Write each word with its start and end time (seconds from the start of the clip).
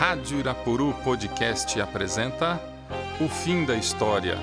Rádio 0.00 0.38
Irapuru 0.38 0.94
Podcast 1.04 1.78
apresenta 1.78 2.58
O 3.20 3.28
Fim 3.28 3.66
da 3.66 3.74
História. 3.74 4.38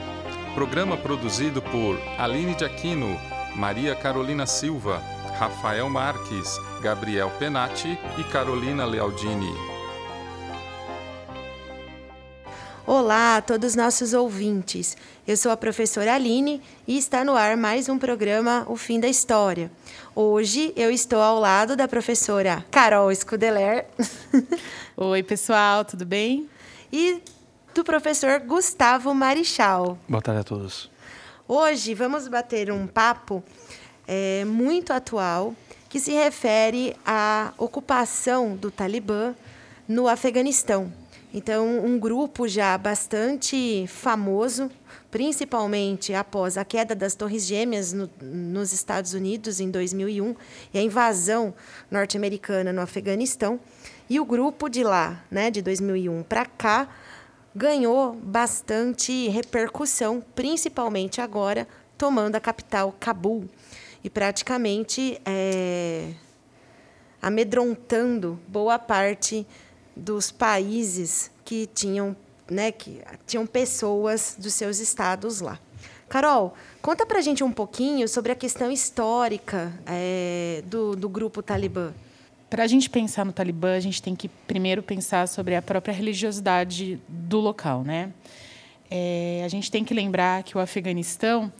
Programa 0.53 0.95
produzido 0.95 1.63
por 1.63 1.99
Aline 2.19 2.53
de 2.53 2.63
Aquino, 2.63 3.19
Maria 3.56 3.96
Carolina 3.96 4.46
Silva, 4.46 5.01
Rafael 5.40 5.90
Marques, 5.90 6.59
Gabriel 6.80 7.32
Penati 7.40 7.98
e 8.20 8.23
Carolina 8.25 8.86
Lealdini. 8.86 9.77
Olá 12.88 13.36
a 13.36 13.42
todos 13.42 13.72
os 13.72 13.76
nossos 13.76 14.14
ouvintes. 14.14 14.96
Eu 15.28 15.36
sou 15.36 15.52
a 15.52 15.58
professora 15.58 16.14
Aline 16.14 16.62
e 16.88 16.98
está 16.98 17.22
no 17.22 17.36
ar 17.36 17.58
mais 17.58 17.90
um 17.90 18.00
programa 18.00 18.66
O 18.66 18.78
Fim 18.78 18.98
da 18.98 19.10
História. 19.10 19.70
Hoje 20.16 20.72
eu 20.74 20.90
estou 20.90 21.20
ao 21.20 21.38
lado 21.38 21.76
da 21.76 21.86
professora 21.86 22.64
Carol 22.72 23.14
Scudeler. 23.14 23.88
Oi, 24.96 25.22
pessoal, 25.22 25.84
tudo 25.84 26.05
bem? 26.05 26.50
E 26.90 27.22
do 27.76 27.84
professor 27.84 28.40
Gustavo 28.40 29.14
Marichal. 29.14 29.98
Boa 30.08 30.22
tarde 30.22 30.40
a 30.40 30.44
todos. 30.45 30.90
Hoje 31.45 31.94
vamos 31.94 32.30
bater 32.30 32.72
um 32.72 32.88
papo 32.88 33.44
é, 34.08 34.45
muito 34.45 34.94
atual 34.94 35.54
que 35.90 36.00
se 36.00 36.14
refere 36.14 36.95
à 37.06 37.52
ocupação 37.58 38.56
do 38.56 38.72
Talibã 38.72 39.36
no 39.90 40.08
Afeganistão. 40.08 40.90
Então, 41.34 41.86
um 41.86 41.99
grupo 41.99 42.48
já 42.48 42.77
bastante 42.77 43.86
famoso, 43.88 44.72
principalmente 45.12 46.13
após 46.13 46.58
a 46.58 46.63
queda 46.63 46.95
das 46.95 47.16
Torres 47.16 47.45
Gêmeas 47.45 47.91
no, 47.91 48.09
nos 48.22 48.72
Estados 48.72 49.13
Unidos 49.13 49.59
em 49.59 49.70
2001 49.70 50.36
e 50.73 50.80
a 50.80 50.81
invasão 50.81 51.53
norte-americana 51.91 52.72
no 52.72 52.81
Afeganistão. 52.81 53.59
E 54.09 54.22
o 54.22 54.26
grupo 54.26 54.70
de 54.70 54.84
lá, 54.84 55.22
né, 55.30 55.52
de 55.52 55.62
2001 55.62 56.23
para 56.23 56.45
cá, 56.45 56.88
ganhou 57.53 58.14
bastante 58.14 59.28
repercussão, 59.28 60.23
principalmente 60.33 61.20
agora 61.20 61.67
tomando 61.98 62.36
a 62.38 62.39
capital 62.39 62.95
Cabul 62.98 63.50
e 64.02 64.09
praticamente 64.09 65.20
é, 65.25 66.14
amedrontando 67.22 68.39
boa 68.48 68.80
parte 68.80 69.45
dos 69.98 70.31
países 70.31 71.31
que 71.44 71.67
tinham, 71.73 72.16
né, 72.50 72.72
que 72.72 73.02
tinham 73.26 73.45
pessoas 73.45 74.36
dos 74.38 74.54
seus 74.54 74.80
estados 74.80 75.42
lá. 75.42 75.59
Carol, 76.08 76.56
conta 76.81 77.06
para 77.06 77.20
gente 77.20 77.44
um 77.44 77.52
pouquinho 77.52 78.08
sobre 78.08 78.31
a 78.31 78.36
questão 78.36 78.72
histórica 78.72 79.73
é, 79.86 80.64
do, 80.66 80.95
do 80.95 81.09
grupo 81.09 81.42
Talibã. 81.42 81.94
Para 82.50 82.64
a 82.64 82.67
gente 82.67 82.89
pensar 82.89 83.26
no 83.26 83.34
Talibã, 83.34 83.76
a 83.76 83.80
gente 83.80 84.02
tem 84.02 84.16
que 84.16 84.30
primeiro 84.30 84.81
pensar 84.81 85.28
sobre 85.28 85.54
a 85.54 85.62
própria 85.62 85.94
religiosidade 85.94 86.98
do 87.09 87.39
local, 87.39 87.84
né? 87.84 88.14
É, 88.89 89.42
a 89.44 89.50
gente 89.50 89.70
tem 89.70 89.84
que 89.84 89.94
lembrar 89.94 90.44
que 90.44 90.58
o 90.58 90.61
Afeganistão 90.61 91.52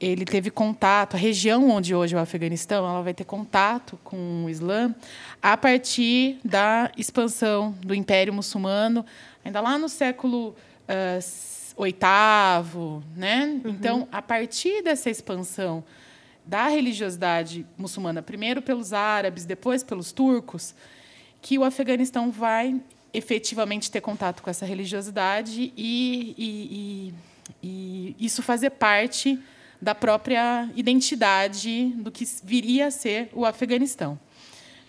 ele 0.00 0.24
teve 0.24 0.50
contato, 0.50 1.14
a 1.14 1.18
região 1.18 1.70
onde 1.70 1.94
hoje 1.94 2.14
é 2.14 2.18
o 2.18 2.20
Afeganistão, 2.20 2.88
ela 2.88 3.02
vai 3.02 3.12
ter 3.12 3.24
contato 3.24 3.98
com 4.04 4.44
o 4.44 4.50
Islã 4.50 4.94
a 5.42 5.56
partir 5.56 6.38
da 6.44 6.90
expansão 6.96 7.74
do 7.80 7.94
Império 7.94 8.32
Muçulmano, 8.32 9.04
ainda 9.44 9.60
lá 9.60 9.76
no 9.76 9.88
século 9.88 10.54
oitavo, 11.76 12.98
uh, 12.98 13.18
né? 13.18 13.60
Uhum. 13.64 13.70
Então, 13.70 14.08
a 14.10 14.22
partir 14.22 14.82
dessa 14.82 15.10
expansão 15.10 15.84
da 16.46 16.68
religiosidade 16.68 17.66
muçulmana, 17.76 18.22
primeiro 18.22 18.62
pelos 18.62 18.92
árabes, 18.92 19.44
depois 19.44 19.84
pelos 19.84 20.12
turcos, 20.12 20.74
que 21.42 21.58
o 21.58 21.64
Afeganistão 21.64 22.30
vai 22.30 22.80
efetivamente 23.12 23.90
ter 23.90 24.00
contato 24.00 24.42
com 24.42 24.50
essa 24.50 24.64
religiosidade 24.64 25.72
e, 25.76 26.34
e, 26.38 27.14
e, 27.62 28.16
e 28.16 28.16
isso 28.26 28.42
fazer 28.42 28.70
parte 28.70 29.38
da 29.80 29.94
própria 29.94 30.68
identidade 30.74 31.92
do 31.96 32.10
que 32.10 32.26
viria 32.42 32.86
a 32.86 32.90
ser 32.90 33.28
o 33.32 33.44
Afeganistão. 33.44 34.18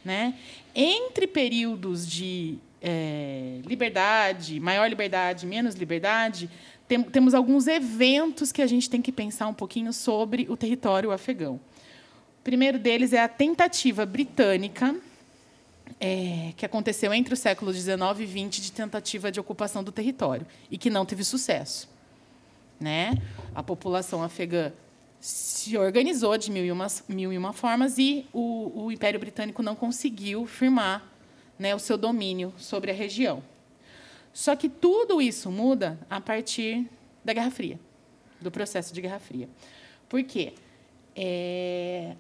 Né? 0.04 0.36
Entre 0.74 1.28
períodos 1.28 2.08
de 2.08 2.58
é, 2.82 3.60
liberdade, 3.66 4.60
maior 4.60 4.88
liberdade, 4.88 5.46
menos 5.46 5.76
liberdade, 5.76 6.50
tem, 6.88 7.04
temos 7.04 7.34
alguns 7.34 7.68
eventos 7.68 8.52
que 8.52 8.62
a 8.62 8.68
gente 8.68 8.90
tem 8.90 9.02
que 9.02 9.12
pensar 9.12 9.48
um 9.48 9.54
pouquinho 9.54 9.94
sobre 9.94 10.48
o 10.50 10.58
território 10.58 11.12
afegão. 11.12 11.60
O 12.40 12.44
primeiro 12.44 12.80
deles 12.80 13.14
é 13.14 13.22
a 13.22 13.28
tentativa 13.28 14.06
britânica, 14.06 14.96
é, 16.00 16.54
que 16.56 16.66
aconteceu 16.66 17.14
entre 17.14 17.34
o 17.34 17.38
século 17.38 17.74
XIX 17.74 18.00
e 18.20 18.28
XX, 18.28 18.64
de 18.64 18.72
tentativa 18.72 19.32
de 19.32 19.40
ocupação 19.40 19.84
do 19.84 19.92
território, 19.92 20.48
e 20.72 20.78
que 20.78 20.90
não 20.90 21.06
teve 21.06 21.24
sucesso. 21.24 21.90
Né? 22.80 23.18
A 23.54 23.62
população 23.62 24.24
afegã 24.24 24.72
se 25.20 25.78
organizou 25.78 26.38
de 26.38 26.50
mil 26.50 26.64
e 26.64 26.72
uma, 26.72 26.88
mil 27.08 27.34
e 27.34 27.38
uma 27.38 27.52
formas 27.52 27.98
e 27.98 28.26
o, 28.32 28.86
o 28.86 28.92
Império 28.92 29.20
Britânico 29.20 29.62
não 29.62 29.76
conseguiu 29.76 30.46
firmar 30.46 31.06
né, 31.58 31.76
o 31.76 31.80
seu 31.80 31.98
domínio 31.98 32.54
sobre 32.58 32.90
a 32.90 32.94
região. 32.94 33.44
Só 34.32 34.56
que 34.56 34.70
tudo 34.70 35.22
isso 35.22 35.52
muda 35.52 36.00
a 36.10 36.22
partir 36.22 36.90
da 37.26 37.34
Guerra 37.34 37.52
Fria, 37.52 37.80
do 38.40 38.50
processo 38.50 38.94
de 38.94 39.02
Guerra 39.02 39.20
Fria. 39.20 39.50
Por 40.08 40.24
quê? 40.24 40.54
É, 41.16 42.16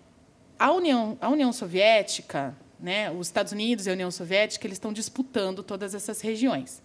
a, 0.58 0.72
União, 0.74 1.18
a 1.22 1.30
União 1.30 1.54
Soviética, 1.54 2.56
né, 2.78 3.10
os 3.12 3.28
Estados 3.28 3.54
Unidos 3.54 3.86
e 3.86 3.90
a 3.90 3.94
União 3.94 4.12
Soviética, 4.12 4.68
eles 4.68 4.76
estão 4.76 4.92
disputando 4.92 5.64
todas 5.64 5.96
essas 5.96 6.20
regiões. 6.20 6.82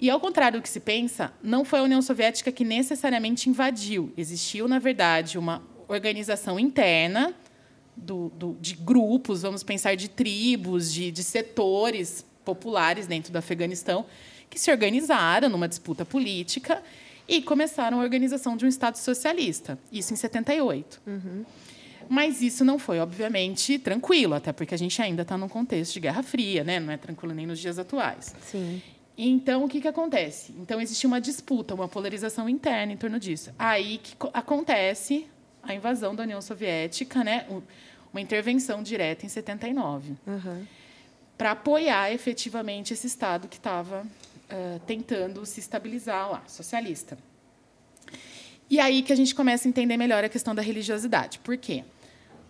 E, 0.00 0.10
ao 0.10 0.20
contrário 0.20 0.60
do 0.60 0.62
que 0.62 0.68
se 0.68 0.80
pensa, 0.80 1.32
não 1.42 1.64
foi 1.64 1.78
a 1.78 1.82
União 1.82 2.02
Soviética 2.02 2.52
que 2.52 2.64
necessariamente 2.64 3.48
invadiu. 3.48 4.12
Existiu, 4.16 4.68
na 4.68 4.78
verdade, 4.78 5.38
uma 5.38 5.62
organização 5.88 6.60
interna 6.60 7.34
do, 7.96 8.28
do, 8.30 8.56
de 8.60 8.74
grupos, 8.74 9.42
vamos 9.42 9.62
pensar 9.62 9.96
de 9.96 10.08
tribos, 10.08 10.92
de, 10.92 11.10
de 11.10 11.22
setores 11.22 12.26
populares 12.44 13.06
dentro 13.06 13.32
do 13.32 13.36
Afeganistão, 13.36 14.04
que 14.50 14.58
se 14.58 14.70
organizaram 14.70 15.48
numa 15.48 15.66
disputa 15.66 16.04
política 16.04 16.82
e 17.26 17.42
começaram 17.42 18.00
a 18.00 18.02
organização 18.02 18.56
de 18.56 18.64
um 18.64 18.68
Estado 18.68 18.96
socialista. 18.96 19.78
Isso 19.90 20.12
em 20.12 20.16
78. 20.16 21.00
Uhum. 21.06 21.44
Mas 22.08 22.40
isso 22.40 22.64
não 22.64 22.78
foi, 22.78 23.00
obviamente, 23.00 23.78
tranquilo, 23.78 24.34
até 24.34 24.52
porque 24.52 24.74
a 24.74 24.78
gente 24.78 25.00
ainda 25.02 25.22
está 25.22 25.36
num 25.36 25.48
contexto 25.48 25.94
de 25.94 26.00
Guerra 26.00 26.22
Fria, 26.22 26.62
né? 26.62 26.78
não 26.78 26.92
é 26.92 26.96
tranquilo 26.96 27.34
nem 27.34 27.46
nos 27.46 27.58
dias 27.58 27.78
atuais. 27.78 28.34
Sim. 28.42 28.80
Então, 29.18 29.64
o 29.64 29.68
que, 29.68 29.80
que 29.80 29.88
acontece? 29.88 30.52
Então, 30.58 30.80
existe 30.80 31.06
uma 31.06 31.20
disputa, 31.20 31.74
uma 31.74 31.88
polarização 31.88 32.48
interna 32.48 32.92
em 32.92 32.96
torno 32.96 33.18
disso. 33.18 33.50
Aí 33.58 33.98
que 33.98 34.14
acontece 34.32 35.26
a 35.62 35.74
invasão 35.74 36.14
da 36.14 36.22
União 36.22 36.40
Soviética, 36.42 37.24
né? 37.24 37.46
uma 38.12 38.20
intervenção 38.20 38.82
direta 38.82 39.26
em 39.26 39.28
79, 39.28 40.14
uhum. 40.26 40.66
para 41.36 41.52
apoiar 41.52 42.12
efetivamente 42.12 42.92
esse 42.92 43.06
Estado 43.06 43.48
que 43.48 43.56
estava 43.56 44.02
uh, 44.02 44.80
tentando 44.86 45.44
se 45.44 45.60
estabilizar 45.60 46.30
lá, 46.30 46.42
socialista. 46.46 47.18
E 48.70 48.80
aí 48.80 49.02
que 49.02 49.12
a 49.12 49.16
gente 49.16 49.34
começa 49.34 49.66
a 49.66 49.70
entender 49.70 49.96
melhor 49.96 50.24
a 50.24 50.28
questão 50.28 50.54
da 50.54 50.62
religiosidade. 50.62 51.38
Por 51.40 51.56
quê? 51.56 51.84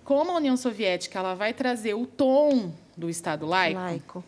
Como 0.04 0.31
a 0.31 0.37
União 0.37 0.56
Soviética 0.56 1.19
ela 1.19 1.34
vai 1.34 1.53
trazer 1.53 1.94
o 1.94 2.06
tom 2.06 2.72
do 2.97 3.10
Estado 3.10 3.44
laico, 3.44 3.81
laico 3.81 4.25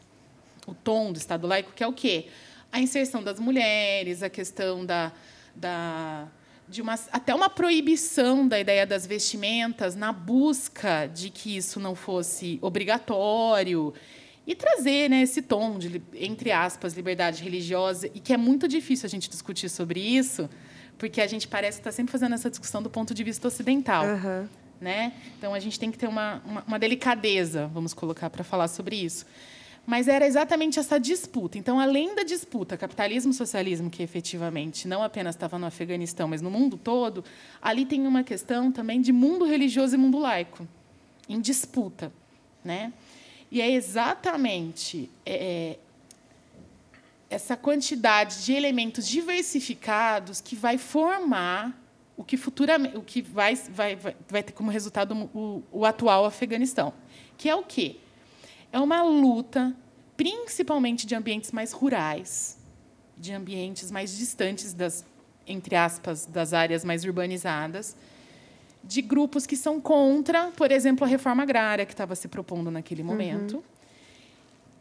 o 0.69 0.75
tom 0.75 1.13
do 1.13 1.17
Estado 1.17 1.47
laico, 1.47 1.73
que 1.73 1.83
é 1.83 1.87
o 1.87 1.93
quê? 1.93 2.27
A 2.71 2.81
inserção 2.81 3.23
das 3.23 3.41
mulheres, 3.41 4.23
a 4.23 4.29
questão 4.29 4.85
da, 4.85 5.11
da 5.55 6.29
de 6.69 6.83
uma, 6.83 6.95
até 7.11 7.35
uma 7.35 7.49
proibição 7.49 8.47
da 8.47 8.61
ideia 8.61 8.87
das 8.87 9.07
vestimentas 9.07 9.97
na 9.97 10.13
busca 10.13 11.07
de 11.07 11.31
que 11.31 11.57
isso 11.57 11.81
não 11.81 11.95
fosse 11.95 12.59
obrigatório 12.61 13.95
e 14.47 14.55
trazer 14.55 15.11
né, 15.11 15.23
esse 15.23 15.43
tom 15.43 15.79
de, 15.79 16.01
entre 16.15 16.53
aspas, 16.53 16.95
liberdade 16.95 17.43
religiosa, 17.43 18.07
e 18.15 18.21
que 18.21 18.33
é 18.33 18.37
muito 18.37 18.67
difícil 18.67 19.07
a 19.07 19.09
gente 19.11 19.29
discutir 19.29 19.69
sobre 19.69 20.01
isso, 20.01 20.49
porque 20.97 21.21
a 21.21 21.27
gente 21.27 21.47
parece 21.47 21.81
estar 21.81 21.93
sempre 21.93 22.13
fazendo 22.13 22.35
essa 22.35 22.49
discussão 22.49 22.83
do 22.83 22.89
ponto 22.89 23.13
de 23.13 23.23
vista 23.23 23.47
ocidental. 23.47 24.07
Uhum. 24.07 24.49
Né? 24.81 25.13
Então, 25.37 25.53
a 25.53 25.59
gente 25.59 25.79
tem 25.79 25.91
que 25.91 25.99
ter 25.99 26.07
uma, 26.07 26.41
uma, 26.47 26.65
uma 26.67 26.79
delicadeza, 26.79 27.67
vamos 27.75 27.93
colocar, 27.93 28.31
para 28.31 28.43
falar 28.43 28.69
sobre 28.69 28.97
isso. 28.97 29.27
Mas 29.89 30.07
era 30.07 30.27
exatamente 30.27 30.79
essa 30.79 31.01
disputa. 31.01 31.57
Então, 31.57 31.81
além 31.81 32.15
da 32.15 32.23
disputa 32.23 32.77
capitalismo-socialismo, 32.77 33.89
que 33.89 34.03
efetivamente 34.03 34.87
não 34.87 35.03
apenas 35.03 35.35
estava 35.35 35.59
no 35.59 35.65
Afeganistão, 35.65 36.29
mas 36.29 36.43
no 36.43 36.51
mundo 36.51 36.77
todo, 36.77 37.25
ali 37.63 37.87
tem 37.87 38.07
uma 38.07 38.23
questão 38.23 38.71
também 38.71 39.01
de 39.01 39.13
mundo 39.13 39.47
religioso 39.47 39.95
e 39.95 39.99
mundo 39.99 40.19
laico, 40.19 40.69
em 41.27 41.41
disputa. 41.41 42.13
Né? 42.63 42.93
E 43.51 43.63
é 43.63 43.71
exatamente 43.71 45.11
é, 45.25 45.33
é 45.71 45.79
essa 47.31 47.57
quantidade 47.57 48.45
de 48.45 48.53
elementos 48.53 49.09
diversificados 49.09 50.43
que 50.43 50.55
vai 50.55 50.77
formar 50.77 51.75
o 52.15 52.23
que 52.23 52.37
futuramente, 52.37 52.95
o 52.95 53.01
que 53.01 53.23
vai, 53.23 53.55
vai, 53.55 53.97
vai, 53.97 54.17
vai 54.29 54.43
ter 54.43 54.53
como 54.53 54.71
resultado 54.71 55.31
o, 55.33 55.63
o 55.73 55.87
atual 55.87 56.27
Afeganistão, 56.27 56.93
que 57.39 57.49
é 57.49 57.57
o 57.57 57.63
quê? 57.63 57.97
É 58.73 58.79
uma 58.79 59.03
luta 59.03 59.75
principalmente 60.17 61.07
de 61.07 61.15
ambientes 61.15 61.53
mais 61.53 61.73
rurais, 61.73 62.59
de 63.17 63.33
ambientes 63.33 63.91
mais 63.91 64.17
distantes 64.17 64.73
das, 64.73 65.05
entre 65.47 65.77
aspas, 65.77 66.27
das 66.27 66.53
áreas 66.53 66.85
mais 66.85 67.05
urbanizadas, 67.05 67.97
de 68.83 69.01
grupos 69.01 69.47
que 69.47 69.57
são 69.57 69.81
contra, 69.81 70.51
por 70.57 70.71
exemplo, 70.71 71.05
a 71.05 71.09
reforma 71.09 71.43
agrária 71.43 71.87
que 71.87 71.93
estava 71.93 72.15
se 72.15 72.29
propondo 72.29 72.71
naquele 72.71 73.03
momento. 73.03 73.57
Uhum. 73.57 73.63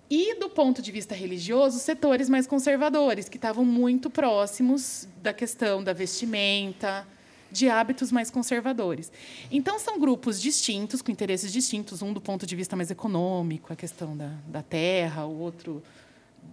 E, 0.09 0.39
do 0.39 0.49
ponto 0.49 0.81
de 0.81 0.91
vista 0.91 1.13
religioso, 1.13 1.79
setores 1.79 2.29
mais 2.29 2.47
conservadores, 2.47 3.27
que 3.27 3.37
estavam 3.37 3.65
muito 3.65 4.09
próximos 4.09 5.07
da 5.21 5.33
questão 5.33 5.83
da 5.83 5.91
vestimenta, 5.91 7.05
de 7.51 7.69
hábitos 7.69 8.11
mais 8.11 8.29
conservadores. 8.29 9.11
Então, 9.51 9.79
são 9.79 9.99
grupos 9.99 10.41
distintos, 10.41 11.01
com 11.01 11.11
interesses 11.11 11.51
distintos, 11.51 12.01
um 12.01 12.13
do 12.13 12.21
ponto 12.21 12.45
de 12.45 12.55
vista 12.55 12.75
mais 12.75 12.91
econômico, 12.91 13.71
a 13.71 13.75
questão 13.75 14.15
da, 14.15 14.31
da 14.47 14.61
terra, 14.61 15.25
o 15.25 15.39
outro 15.39 15.81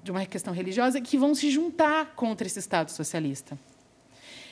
de 0.02 0.10
uma 0.10 0.24
questão 0.26 0.52
religiosa, 0.52 1.00
que 1.00 1.16
vão 1.16 1.34
se 1.34 1.50
juntar 1.50 2.14
contra 2.14 2.46
esse 2.46 2.58
Estado 2.58 2.90
socialista. 2.90 3.58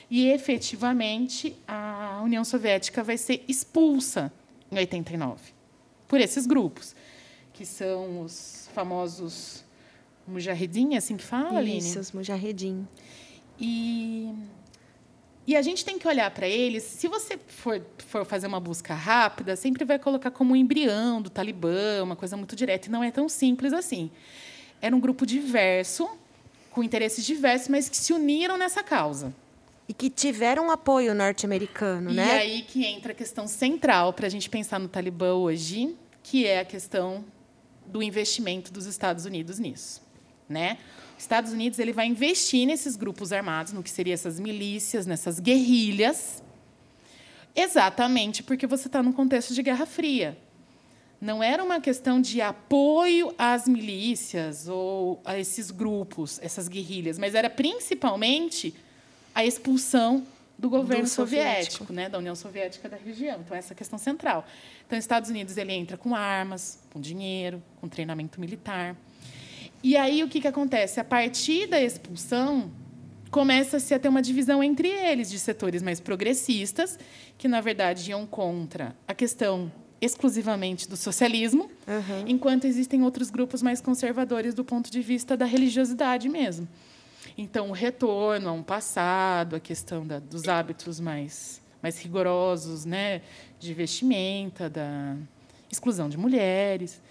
E, 0.09 0.27
efetivamente, 0.27 1.55
a 1.67 2.21
União 2.23 2.43
Soviética 2.43 3.03
vai 3.03 3.17
ser 3.17 3.43
expulsa 3.47 4.31
em 4.71 4.77
89 4.77 5.53
por 6.07 6.21
esses 6.21 6.45
grupos, 6.45 6.95
que 7.53 7.65
são 7.65 8.21
os 8.21 8.69
famosos 8.73 9.63
mujahedin, 10.27 10.93
é 10.93 10.97
assim 10.97 11.17
que 11.17 11.23
fala, 11.23 11.59
Aline? 11.59 11.79
Isso, 11.79 11.99
os 11.99 12.11
mujahedin. 12.11 12.87
E 13.59 14.33
e 15.45 15.55
a 15.55 15.61
gente 15.61 15.83
tem 15.83 15.99
que 15.99 16.07
olhar 16.07 16.31
para 16.31 16.47
eles. 16.47 16.83
Se 16.83 17.07
você 17.07 17.37
for, 17.47 17.81
for 18.07 18.25
fazer 18.25 18.47
uma 18.47 18.59
busca 18.59 18.93
rápida, 18.93 19.55
sempre 19.55 19.83
vai 19.83 19.99
colocar 19.99 20.31
como 20.31 20.53
um 20.53 20.55
embrião 20.55 21.21
do 21.21 21.29
Talibã, 21.29 22.01
uma 22.01 22.15
coisa 22.15 22.37
muito 22.37 22.55
direta. 22.55 22.87
E 22.87 22.91
não 22.91 23.03
é 23.03 23.11
tão 23.11 23.27
simples 23.27 23.73
assim. 23.73 24.09
Era 24.81 24.95
um 24.95 24.99
grupo 24.99 25.25
diverso, 25.25 26.09
com 26.71 26.81
interesses 26.81 27.25
diversos, 27.25 27.67
mas 27.67 27.89
que 27.89 27.97
se 27.97 28.13
uniram 28.13 28.57
nessa 28.57 28.81
causa. 28.81 29.33
E 29.87 29.93
que 29.93 30.09
tiveram 30.09 30.71
apoio 30.71 31.13
norte-americano, 31.13 32.13
né? 32.13 32.25
E 32.25 32.31
aí 32.31 32.61
que 32.61 32.85
entra 32.85 33.11
a 33.11 33.15
questão 33.15 33.45
central 33.45 34.13
para 34.13 34.27
a 34.27 34.29
gente 34.29 34.49
pensar 34.49 34.79
no 34.79 34.87
Talibã 34.87 35.33
hoje, 35.33 35.93
que 36.23 36.47
é 36.47 36.61
a 36.61 36.65
questão 36.65 37.25
do 37.85 38.01
investimento 38.01 38.71
dos 38.71 38.85
Estados 38.85 39.25
Unidos 39.25 39.59
nisso, 39.59 40.01
né? 40.47 40.77
Estados 41.23 41.51
Unidos 41.51 41.79
ele 41.79 41.91
vai 41.91 42.05
investir 42.05 42.65
nesses 42.67 42.95
grupos 42.95 43.31
armados, 43.31 43.73
no 43.73 43.81
que 43.81 43.89
seriam 43.89 44.13
essas 44.13 44.39
milícias, 44.39 45.05
nessas 45.05 45.39
guerrilhas, 45.39 46.43
exatamente 47.55 48.43
porque 48.43 48.67
você 48.67 48.87
está 48.87 49.01
num 49.01 49.11
contexto 49.11 49.53
de 49.53 49.63
Guerra 49.63 49.85
Fria. 49.85 50.37
Não 51.21 51.41
era 51.41 51.63
uma 51.63 51.79
questão 51.79 52.19
de 52.19 52.41
apoio 52.41 53.33
às 53.37 53.67
milícias 53.67 54.67
ou 54.67 55.21
a 55.23 55.39
esses 55.39 55.71
grupos, 55.71 56.39
essas 56.41 56.67
guerrilhas, 56.67 57.17
mas 57.17 57.33
era 57.33 57.49
principalmente 57.49 58.75
a 59.33 59.45
expulsão 59.45 60.27
do 60.57 60.69
governo 60.69 61.03
do 61.03 61.09
soviético, 61.09 61.71
soviético, 61.71 61.93
né, 61.93 62.09
da 62.09 62.17
União 62.17 62.35
Soviética 62.35 62.89
da 62.89 62.97
região. 62.97 63.39
Então 63.39 63.55
essa 63.55 63.71
é 63.71 63.73
a 63.73 63.77
questão 63.77 63.97
central. 63.97 64.45
Então, 64.85 64.99
os 64.99 65.03
Estados 65.03 65.29
Unidos 65.29 65.55
ele 65.55 65.71
entra 65.71 65.97
com 65.97 66.13
armas, 66.13 66.79
com 66.91 66.99
dinheiro, 66.99 67.63
com 67.79 67.87
treinamento 67.87 68.39
militar. 68.39 68.95
E 69.83 69.97
aí 69.97 70.23
o 70.23 70.29
que, 70.29 70.39
que 70.39 70.47
acontece? 70.47 71.01
A 71.01 71.03
partir 71.03 71.67
da 71.67 71.81
expulsão, 71.81 72.71
começa-se 73.29 73.93
a 73.93 73.99
ter 73.99 74.07
uma 74.07 74.21
divisão 74.21 74.63
entre 74.63 74.87
eles, 74.87 75.29
de 75.29 75.37
setores 75.37 75.83
mais 75.83 75.99
progressistas, 75.99 76.97
que, 77.37 77.49
na 77.49 77.59
verdade, 77.59 78.11
iam 78.11 78.25
contra 78.25 78.95
a 79.05 79.13
questão 79.13 79.69
exclusivamente 79.99 80.87
do 80.87 80.95
socialismo, 80.95 81.69
uhum. 81.87 82.23
enquanto 82.27 82.65
existem 82.65 83.03
outros 83.03 83.29
grupos 83.29 83.61
mais 83.61 83.81
conservadores 83.81 84.53
do 84.53 84.63
ponto 84.63 84.89
de 84.91 85.01
vista 85.01 85.35
da 85.35 85.45
religiosidade 85.45 86.29
mesmo. 86.29 86.67
Então, 87.37 87.69
o 87.69 87.71
retorno 87.73 88.49
a 88.49 88.51
um 88.51 88.63
passado, 88.63 89.55
a 89.55 89.59
questão 89.59 90.05
da, 90.05 90.19
dos 90.19 90.47
hábitos 90.47 90.99
mais, 90.99 91.61
mais 91.81 91.97
rigorosos, 91.99 92.85
né, 92.85 93.21
de 93.59 93.73
vestimenta, 93.73 94.69
da 94.69 95.15
exclusão 95.71 96.07
de 96.07 96.17
mulheres. 96.17 97.01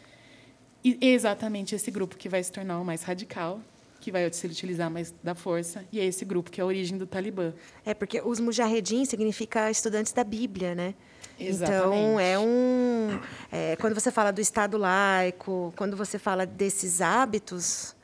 E 0.84 0.98
é 1.00 1.08
exatamente 1.08 1.74
esse 1.74 1.90
grupo 1.90 2.16
que 2.16 2.28
vai 2.28 2.42
se 2.42 2.50
tornar 2.50 2.78
o 2.80 2.84
mais 2.84 3.02
radical, 3.02 3.60
que 4.00 4.10
vai 4.10 4.30
se 4.32 4.46
utilizar 4.46 4.90
mais 4.90 5.14
da 5.22 5.34
força, 5.34 5.84
e 5.92 6.00
é 6.00 6.04
esse 6.04 6.24
grupo 6.24 6.50
que 6.50 6.60
é 6.60 6.64
a 6.64 6.66
origem 6.66 6.98
do 6.98 7.06
Talibã. 7.06 7.52
É, 7.86 7.94
porque 7.94 8.20
os 8.20 8.40
mujahedin 8.40 9.04
significa 9.04 9.70
estudantes 9.70 10.12
da 10.12 10.24
Bíblia, 10.24 10.74
né? 10.74 10.94
Exatamente. 11.38 11.86
Então, 11.86 12.20
é 12.20 12.38
um. 12.38 13.20
É, 13.50 13.76
quando 13.76 13.94
você 13.94 14.10
fala 14.10 14.32
do 14.32 14.40
Estado 14.40 14.76
laico, 14.76 15.72
quando 15.76 15.96
você 15.96 16.18
fala 16.18 16.44
desses 16.44 17.00
hábitos, 17.00 17.94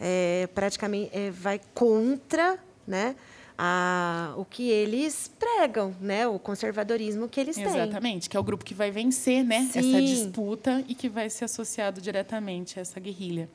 é, 0.00 0.48
praticamente 0.54 1.10
é, 1.12 1.30
vai 1.30 1.60
contra 1.74 2.58
né, 2.86 3.14
a, 3.58 4.34
o 4.36 4.44
que 4.44 4.70
eles 4.70 5.28
pregam, 5.36 5.92
né? 6.00 6.28
O 6.28 6.38
conservadorismo 6.38 7.28
que 7.28 7.40
eles 7.40 7.56
Exatamente, 7.56 7.76
têm. 7.76 7.88
Exatamente, 7.88 8.30
que 8.30 8.36
é 8.36 8.40
o 8.40 8.44
grupo 8.44 8.64
que 8.64 8.72
vai 8.72 8.92
vencer 8.92 9.42
né, 9.42 9.68
essa 9.74 10.00
disputa 10.00 10.84
e 10.86 10.94
que 10.94 11.08
vai 11.08 11.28
ser 11.28 11.46
associado 11.46 12.00
diretamente 12.00 12.78
a 12.78 12.82
essa 12.82 13.00
guerrilha. 13.00 13.50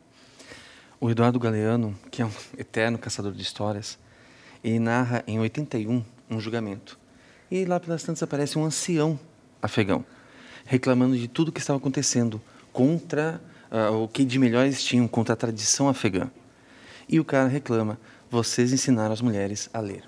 O 0.99 1.09
Eduardo 1.09 1.39
Galeano, 1.39 1.97
que 2.11 2.21
é 2.21 2.25
um 2.25 2.31
eterno 2.57 2.97
caçador 2.97 3.31
de 3.31 3.41
histórias, 3.41 3.97
ele 4.61 4.79
narra 4.79 5.23
em 5.25 5.39
81 5.39 6.03
um 6.29 6.39
julgamento. 6.39 6.99
E 7.49 7.63
lá 7.65 7.79
pelas 7.79 8.03
tantas 8.03 8.23
aparece 8.23 8.57
um 8.57 8.65
ancião 8.65 9.17
afegão, 9.61 10.03
reclamando 10.65 11.17
de 11.17 11.27
tudo 11.27 11.49
o 11.49 11.51
que 11.51 11.59
estava 11.59 11.77
acontecendo 11.77 12.41
contra 12.73 13.39
uh, 13.71 14.03
o 14.03 14.07
que 14.07 14.25
de 14.25 14.39
melhor 14.39 14.65
eles 14.65 14.83
tinham, 14.83 15.07
contra 15.07 15.33
a 15.33 15.37
tradição 15.37 15.87
afegã. 15.87 16.29
E 17.07 17.19
o 17.19 17.25
cara 17.25 17.47
reclama: 17.47 17.99
vocês 18.33 18.73
ensinaram 18.73 19.13
as 19.13 19.21
mulheres 19.21 19.69
a 19.71 19.79
ler. 19.79 20.03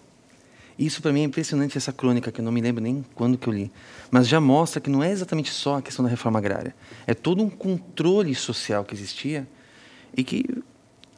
Isso 0.78 1.00
para 1.02 1.14
mim 1.14 1.22
é 1.22 1.24
impressionante 1.24 1.78
essa 1.78 1.94
crônica 1.94 2.32
que 2.32 2.42
eu 2.42 2.44
não 2.44 2.52
me 2.52 2.60
lembro 2.60 2.84
nem 2.84 3.06
quando 3.14 3.38
que 3.38 3.48
eu 3.48 3.54
li, 3.54 3.72
mas 4.10 4.28
já 4.28 4.42
mostra 4.42 4.82
que 4.82 4.90
não 4.90 5.04
é 5.04 5.12
exatamente 5.12 5.52
só 5.52 5.78
a 5.78 5.82
questão 5.82 6.04
da 6.04 6.10
reforma 6.10 6.40
agrária, 6.40 6.76
é 7.06 7.14
todo 7.14 7.44
um 7.44 7.50
controle 7.50 8.34
social 8.34 8.84
que 8.84 8.94
existia 8.94 9.48
e 10.18 10.24
que 10.24 10.44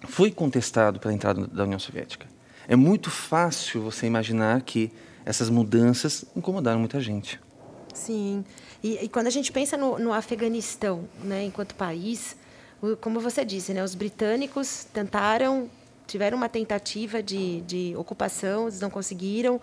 foi 0.04 0.30
contestado 0.30 1.00
pela 1.00 1.14
entrada 1.14 1.48
da 1.48 1.64
União 1.64 1.80
Soviética. 1.80 2.28
É 2.68 2.76
muito 2.76 3.10
fácil 3.10 3.82
você 3.82 4.06
imaginar 4.06 4.62
que 4.62 4.92
essas 5.26 5.50
mudanças 5.50 6.26
incomodaram 6.36 6.80
muita 6.80 7.00
gente. 7.00 7.40
Sim, 7.94 8.44
e, 8.84 9.06
e 9.06 9.10
quando 9.10 9.28
a 9.28 9.32
gente 9.32 9.52
pensa 9.52 9.76
no, 9.78 9.98
no 9.98 10.14
Afeganistão, 10.14 11.08
né, 11.24 11.46
enquanto 11.46 11.74
país, 11.74 12.36
como 13.02 13.20
você 13.20 13.44
disse, 13.44 13.74
né, 13.74 13.84
os 13.84 13.96
britânicos 13.96 14.86
tentaram 14.94 15.70
tiveram 16.08 16.38
uma 16.38 16.50
tentativa 16.50 17.22
de, 17.22 17.62
de 17.62 17.94
ocupação, 17.96 18.64
eles 18.64 18.80
não 18.80 18.90
conseguiram. 18.90 19.62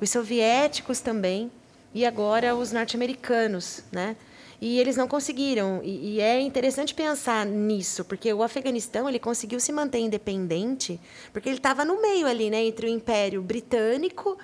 Os 0.00 0.10
soviéticos 0.10 1.00
também. 1.00 1.50
E 1.94 2.04
agora 2.04 2.54
os 2.54 2.72
norte-americanos, 2.72 3.82
né? 3.90 4.16
E 4.60 4.78
eles 4.78 4.96
não 4.96 5.08
conseguiram. 5.08 5.80
E, 5.82 6.16
e, 6.16 6.20
é 6.20 6.40
interessante 6.40 6.94
pensar 6.94 7.46
nisso, 7.46 8.04
porque 8.04 8.32
o 8.32 8.42
Afeganistão 8.42 9.08
ele 9.08 9.18
conseguiu 9.18 9.58
se 9.60 9.72
manter 9.72 9.98
independente, 9.98 11.00
porque 11.32 11.48
ele 11.48 11.56
estava 11.56 11.84
no 11.84 12.00
meio 12.00 12.26
ali, 12.26 12.50
né, 12.50 12.62
entre 12.64 12.86
o 12.86 12.90
Império 12.90 13.42
Britânico 13.42 14.38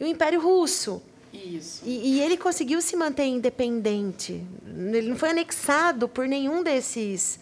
e 0.00 0.04
o 0.04 0.06
Império 0.06 0.40
Russo. 0.40 1.02
Isso. 1.32 1.82
E, 1.84 2.14
e 2.14 2.22
ele 2.22 2.36
conseguiu 2.36 2.80
se 2.80 2.96
manter 2.96 3.24
independente. 3.24 4.42
Ele 4.66 5.08
não 5.08 5.16
foi 5.16 5.30
anexado 5.30 6.08
por 6.08 6.26
nenhum 6.26 6.62
desses 6.62 7.38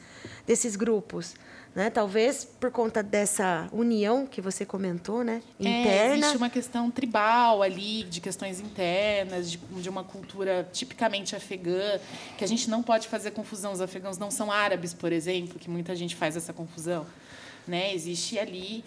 desses 0.46 0.76
grupos. 0.76 1.34
Né? 1.74 1.88
Talvez 1.88 2.44
por 2.44 2.70
conta 2.70 3.02
dessa 3.02 3.66
união 3.72 4.26
que 4.26 4.42
você 4.42 4.64
comentou, 4.64 5.24
né? 5.24 5.42
interna. 5.58 5.90
É, 5.90 6.18
existe 6.18 6.36
uma 6.36 6.50
questão 6.50 6.90
tribal 6.90 7.62
ali, 7.62 8.04
de 8.04 8.20
questões 8.20 8.60
internas, 8.60 9.50
de, 9.50 9.56
de, 9.56 9.88
uma 9.88 10.04
cultura 10.04 10.68
tipicamente 10.70 11.34
afegã, 11.34 11.98
que 12.36 12.44
a 12.44 12.46
gente 12.46 12.68
não 12.68 12.82
pode 12.82 13.08
fazer 13.08 13.30
confusão. 13.30 13.72
Os 13.72 13.80
afegãos 13.80 14.18
não 14.18 14.30
são 14.30 14.52
árabes, 14.52 14.92
por 14.92 15.12
exemplo, 15.12 15.58
que 15.58 15.70
muita 15.70 15.96
gente 15.96 16.14
faz 16.14 16.36
essa 16.36 16.52
confusão. 16.52 17.06
Né? 17.66 17.94
Existe 17.94 18.38
ali 18.38 18.84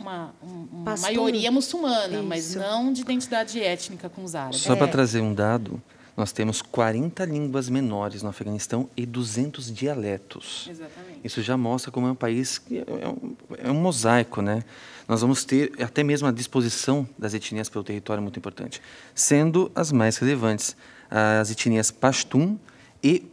uma, 0.00 0.32
uma 0.40 0.96
maioria 0.96 1.50
muçulmana, 1.50 2.18
Isso. 2.18 2.24
mas 2.24 2.54
não 2.54 2.92
de 2.92 3.00
identidade 3.00 3.60
étnica 3.60 4.08
com 4.08 4.22
os 4.22 4.34
árabes. 4.34 4.60
Só 4.60 4.74
é. 4.74 4.76
para 4.76 4.86
trazer 4.86 5.20
um 5.20 5.34
dado, 5.34 5.82
nós 6.18 6.32
temos 6.32 6.60
40 6.60 7.24
línguas 7.26 7.68
menores 7.68 8.24
no 8.24 8.28
Afeganistão 8.28 8.90
e 8.96 9.06
200 9.06 9.72
dialetos. 9.72 10.66
Exatamente. 10.68 11.20
Isso 11.22 11.40
já 11.40 11.56
mostra 11.56 11.92
como 11.92 12.08
é 12.08 12.10
um 12.10 12.16
país 12.16 12.58
que 12.58 12.78
é 12.78 13.08
um, 13.08 13.36
é 13.56 13.70
um 13.70 13.80
mosaico, 13.80 14.42
né? 14.42 14.64
Nós 15.06 15.20
vamos 15.20 15.44
ter 15.44 15.72
até 15.80 16.02
mesmo 16.02 16.26
a 16.26 16.32
disposição 16.32 17.08
das 17.16 17.34
etnias 17.34 17.68
pelo 17.68 17.84
território 17.84 18.20
muito 18.20 18.36
importante, 18.36 18.82
sendo 19.14 19.70
as 19.76 19.92
mais 19.92 20.16
relevantes 20.16 20.76
as 21.08 21.52
etnias 21.52 21.92
Pashtun 21.92 22.58
e 23.00 23.24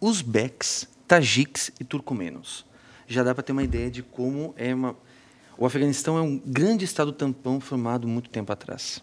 Uzbeks, 0.00 0.88
Tajiks 1.06 1.70
e 1.78 1.84
Turcomenos. 1.84 2.66
Já 3.06 3.22
dá 3.22 3.32
para 3.32 3.44
ter 3.44 3.52
uma 3.52 3.62
ideia 3.62 3.88
de 3.88 4.02
como 4.02 4.52
é 4.56 4.74
uma... 4.74 4.96
O 5.56 5.64
Afeganistão 5.64 6.18
é 6.18 6.22
um 6.22 6.38
grande 6.44 6.84
estado 6.84 7.12
tampão 7.12 7.60
formado 7.60 8.08
muito 8.08 8.28
tempo 8.28 8.52
atrás. 8.52 9.00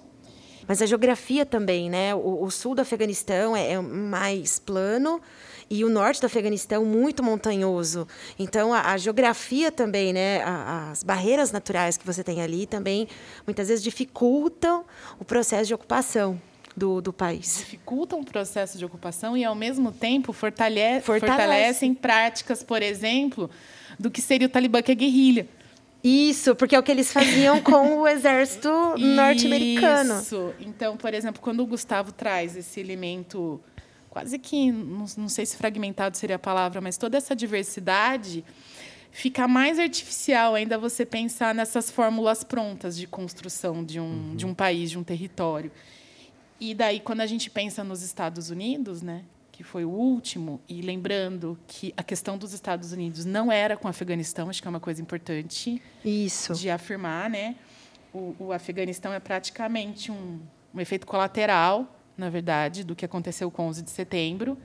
Mas 0.69 0.83
a 0.83 0.85
geografia 0.85 1.47
também, 1.47 1.89
né? 1.89 2.13
O, 2.13 2.43
o 2.43 2.51
sul 2.51 2.75
do 2.75 2.81
Afeganistão 2.81 3.55
é, 3.55 3.71
é 3.71 3.81
mais 3.81 4.59
plano 4.59 5.19
e 5.67 5.83
o 5.83 5.89
norte 5.89 6.21
do 6.21 6.27
Afeganistão 6.27 6.85
muito 6.85 7.23
montanhoso. 7.23 8.07
Então, 8.37 8.71
a, 8.71 8.91
a 8.91 8.97
geografia 8.97 9.71
também, 9.71 10.13
né, 10.13 10.43
a, 10.43 10.91
as 10.91 11.01
barreiras 11.01 11.51
naturais 11.51 11.97
que 11.97 12.05
você 12.05 12.23
tem 12.23 12.39
ali 12.39 12.67
também, 12.67 13.07
muitas 13.47 13.67
vezes 13.67 13.83
dificultam 13.83 14.85
o 15.19 15.25
processo 15.25 15.65
de 15.65 15.73
ocupação. 15.73 16.39
Do, 16.77 17.01
do, 17.01 17.11
país. 17.11 17.57
Dificultam 17.57 18.21
o 18.21 18.23
processo 18.23 18.77
de 18.77 18.85
ocupação 18.85 19.35
e, 19.35 19.43
ao 19.43 19.55
mesmo 19.55 19.91
tempo, 19.91 20.31
fortalece, 20.31 21.05
Fortalece. 21.05 21.41
fortalecem 21.41 21.93
práticas, 21.93 22.63
por 22.63 22.81
exemplo, 22.81 23.49
do 23.99 24.09
que 24.09 24.21
seria 24.21 24.47
o 24.47 24.49
Talibã, 24.49 24.81
que 24.81 24.91
é 24.91 24.95
guerrilha. 24.95 25.45
Isso, 26.03 26.55
porque 26.55 26.75
é 26.75 26.79
o 26.79 26.83
que 26.83 26.91
eles 26.91 27.11
faziam 27.11 27.61
com 27.61 27.99
o 27.99 28.07
exército 28.07 28.69
norte-americano. 28.97 30.19
Isso. 30.19 30.53
Então, 30.59 30.95
por 30.95 31.13
exemplo, 31.13 31.41
quando 31.41 31.61
o 31.61 31.65
Gustavo 31.65 32.11
traz 32.11 32.55
esse 32.55 32.79
elemento 32.79 33.59
quase 34.09 34.39
que, 34.39 34.71
não, 34.71 35.05
não 35.17 35.29
sei 35.29 35.45
se 35.45 35.55
fragmentado 35.55 36.17
seria 36.17 36.37
a 36.37 36.39
palavra, 36.39 36.81
mas 36.81 36.97
toda 36.97 37.17
essa 37.17 37.35
diversidade 37.35 38.43
fica 39.11 39.47
mais 39.47 39.79
artificial 39.79 40.55
ainda 40.55 40.77
você 40.77 41.05
pensar 41.05 41.53
nessas 41.53 41.91
fórmulas 41.91 42.43
prontas 42.43 42.97
de 42.97 43.07
construção 43.07 43.83
de 43.83 43.99
um, 43.99 44.03
uhum. 44.03 44.35
de 44.35 44.45
um 44.45 44.53
país, 44.53 44.89
de 44.91 44.97
um 44.97 45.03
território. 45.03 45.71
E 46.59 46.73
daí, 46.73 46.99
quando 46.99 47.21
a 47.21 47.25
gente 47.25 47.49
pensa 47.49 47.83
nos 47.83 48.01
Estados 48.01 48.49
Unidos, 48.49 49.01
né, 49.01 49.23
que 49.59 49.63
foi 49.65 49.83
o 49.83 49.89
último, 49.89 50.61
e 50.69 50.81
lembrando 50.81 51.59
que 51.67 51.93
a 51.97 52.01
questão 52.01 52.37
dos 52.37 52.53
Estados 52.53 52.93
Unidos 52.93 53.25
não 53.25 53.51
era 53.51 53.75
com 53.75 53.89
o 53.89 53.89
Afeganistão, 53.89 54.49
acho 54.49 54.61
que 54.61 54.67
é 54.69 54.71
uma 54.71 54.79
coisa 54.79 55.01
importante 55.01 55.81
Isso. 56.05 56.53
de 56.53 56.69
afirmar, 56.69 57.29
né? 57.29 57.57
O, 58.13 58.33
o 58.39 58.53
Afeganistão 58.53 59.11
é 59.11 59.19
praticamente 59.19 60.13
um, 60.13 60.39
um 60.73 60.79
efeito 60.79 61.05
colateral 61.05 61.93
na 62.17 62.29
verdade, 62.29 62.85
do 62.85 62.95
que 62.95 63.03
aconteceu 63.03 63.51
com 63.51 63.67
11 63.67 63.81
de 63.81 63.89
setembro. 63.89 64.57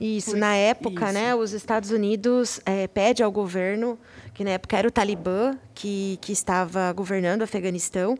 Isso, 0.00 0.30
Por... 0.30 0.38
na 0.38 0.54
época, 0.54 1.06
Isso. 1.06 1.14
né, 1.14 1.34
os 1.34 1.52
Estados 1.52 1.90
Unidos 1.90 2.60
é, 2.64 2.86
pede 2.86 3.24
ao 3.24 3.32
governo, 3.32 3.98
que 4.32 4.44
na 4.44 4.50
época 4.50 4.78
era 4.78 4.86
o 4.86 4.92
Talibã 4.92 5.58
que, 5.74 6.20
que 6.20 6.30
estava 6.30 6.92
governando 6.92 7.40
o 7.40 7.44
Afeganistão, 7.44 8.16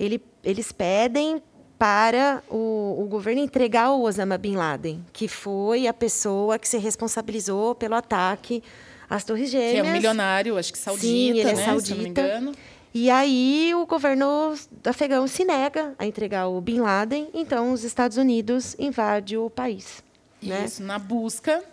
ele, 0.00 0.20
eles 0.42 0.72
pedem 0.72 1.40
para 1.80 2.42
o, 2.50 2.98
o, 3.00 3.06
governo 3.08 3.40
entregar 3.40 3.90
o 3.92 4.02
Osama 4.02 4.36
Bin 4.36 4.54
Laden, 4.54 5.02
que 5.14 5.26
foi 5.26 5.86
a 5.86 5.94
pessoa 5.94 6.58
que 6.58 6.68
se 6.68 6.76
responsabilizou 6.76 7.74
pelo 7.74 7.94
ataque 7.94 8.62
às 9.08 9.24
Torres 9.24 9.48
Gêmeas. 9.48 9.72
Que 9.72 9.78
é 9.78 9.82
um 9.82 9.92
milionário, 9.92 10.58
acho 10.58 10.70
que 10.70 10.78
saudita, 10.78 11.06
Sim, 11.06 11.30
ele 11.30 11.40
é 11.40 11.54
né, 11.54 11.64
saudita. 11.64 11.86
se 11.86 11.94
não 11.94 12.02
me 12.02 12.08
engano. 12.10 12.52
E 12.92 13.08
aí 13.08 13.72
o 13.74 13.86
governo 13.86 14.54
afegão 14.84 15.26
se 15.26 15.42
nega 15.42 15.94
a 15.98 16.04
entregar 16.04 16.48
o 16.48 16.60
Bin 16.60 16.80
Laden, 16.80 17.30
então 17.32 17.72
os 17.72 17.82
Estados 17.82 18.18
Unidos 18.18 18.76
invadem 18.78 19.38
o 19.38 19.48
país. 19.48 20.04
Né? 20.42 20.66
Isso, 20.66 20.82
na 20.82 20.98
busca 20.98 21.64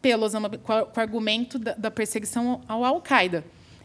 pelo 0.00 0.24
Osama, 0.24 0.48
com 0.48 0.72
o 0.72 0.88
argumento 0.96 1.58
da, 1.58 1.74
da 1.74 1.90
perseguição 1.90 2.62
ao 2.66 2.82
Al-Qaeda. 2.82 3.44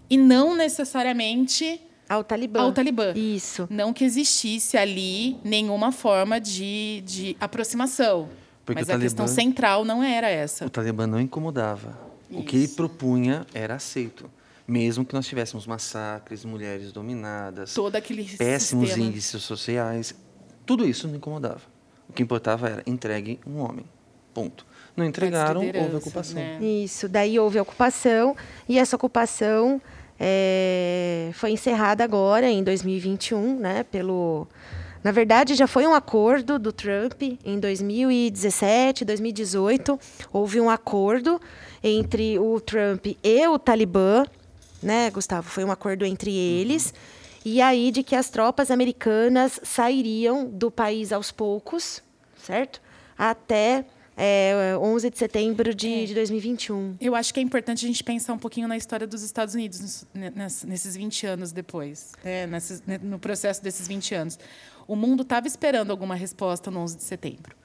E 0.09 0.15
não 0.15 0.55
necessariamente 0.55 1.81
ao 2.13 2.23
Talibã. 2.23 2.61
Ao 2.61 2.71
Talibã. 2.71 3.13
Isso. 3.15 3.67
Não 3.69 3.93
que 3.93 4.03
existisse 4.03 4.77
ali 4.77 5.37
nenhuma 5.43 5.91
forma 5.91 6.39
de, 6.39 7.01
de 7.05 7.37
aproximação. 7.39 8.29
Porque 8.65 8.81
mas 8.81 8.89
a 8.89 8.93
Talibã, 8.93 9.05
questão 9.05 9.27
central 9.27 9.83
não 9.83 10.01
era 10.03 10.29
essa. 10.29 10.65
O 10.65 10.69
Talibã 10.69 11.05
não 11.05 11.19
incomodava. 11.19 11.97
Isso. 12.29 12.39
O 12.39 12.43
que 12.43 12.55
ele 12.55 12.67
propunha 12.69 13.45
era 13.53 13.75
aceito 13.75 14.29
mesmo 14.67 15.05
que 15.05 15.13
nós 15.13 15.27
tivéssemos 15.27 15.67
massacres, 15.67 16.45
mulheres 16.45 16.91
dominadas, 16.91 17.73
Todo 17.73 17.95
aquele 17.95 18.23
péssimos 18.23 18.87
sistema. 18.87 19.07
índices 19.07 19.43
sociais, 19.43 20.15
tudo 20.65 20.87
isso 20.87 21.07
não 21.07 21.15
incomodava. 21.15 21.61
O 22.09 22.13
que 22.13 22.23
importava 22.23 22.69
era 22.69 22.83
entregue 22.85 23.39
um 23.45 23.59
homem. 23.59 23.85
Ponto. 24.33 24.65
Não 24.95 25.05
entregaram, 25.05 25.61
houve 25.61 25.95
ocupação. 25.95 26.35
Né? 26.35 26.59
Isso, 26.63 27.09
daí 27.09 27.39
houve 27.39 27.59
ocupação 27.59 28.35
e 28.67 28.77
essa 28.77 28.95
ocupação 28.95 29.81
é, 30.25 31.31
foi 31.33 31.51
encerrada 31.51 32.01
agora 32.01 32.49
em 32.49 32.63
2021, 32.63 33.59
né, 33.59 33.83
pelo 33.83 34.47
na 35.03 35.11
verdade, 35.11 35.53
já 35.53 35.67
foi 35.67 35.85
um 35.85 35.93
acordo 35.93 36.57
do 36.57 36.71
Trump 36.71 37.21
em 37.21 37.59
2017, 37.59 39.03
2018. 39.03 39.99
Houve 40.31 40.61
um 40.61 40.69
acordo 40.69 41.41
entre 41.83 42.39
o 42.39 42.57
Trump 42.61 43.07
e 43.21 43.47
o 43.49 43.59
Talibã 43.59 44.23
né, 44.81 45.09
Gustavo? 45.09 45.49
Foi 45.49 45.65
um 45.65 45.71
acordo 45.71 46.05
entre 46.05 46.33
eles. 46.33 46.93
E 47.43 47.61
aí 47.61 47.91
de 47.91 48.01
que 48.01 48.15
as 48.15 48.29
tropas 48.29 48.71
americanas 48.71 49.59
sairiam 49.63 50.45
do 50.45 50.71
país 50.71 51.11
aos 51.11 51.31
poucos, 51.31 52.01
certo? 52.37 52.81
Até 53.17 53.83
é, 54.15 54.75
11 54.79 55.09
de 55.09 55.17
setembro 55.17 55.73
de, 55.73 56.03
é. 56.03 56.05
de 56.05 56.13
2021. 56.13 56.95
Eu 56.99 57.15
acho 57.15 57.33
que 57.33 57.39
é 57.39 57.43
importante 57.43 57.85
a 57.85 57.87
gente 57.87 58.03
pensar 58.03 58.33
um 58.33 58.37
pouquinho 58.37 58.67
na 58.67 58.77
história 58.77 59.07
dos 59.07 59.23
Estados 59.23 59.55
Unidos 59.55 60.05
nesses 60.65 60.95
20 60.95 61.25
anos 61.27 61.51
depois, 61.51 62.11
né? 62.85 62.99
no 63.01 63.19
processo 63.19 63.63
desses 63.63 63.87
20 63.87 64.15
anos. 64.15 64.39
O 64.87 64.95
mundo 64.95 65.23
estava 65.23 65.47
esperando 65.47 65.91
alguma 65.91 66.15
resposta 66.15 66.69
no 66.69 66.79
11 66.81 66.97
de 66.97 67.03
setembro 67.03 67.62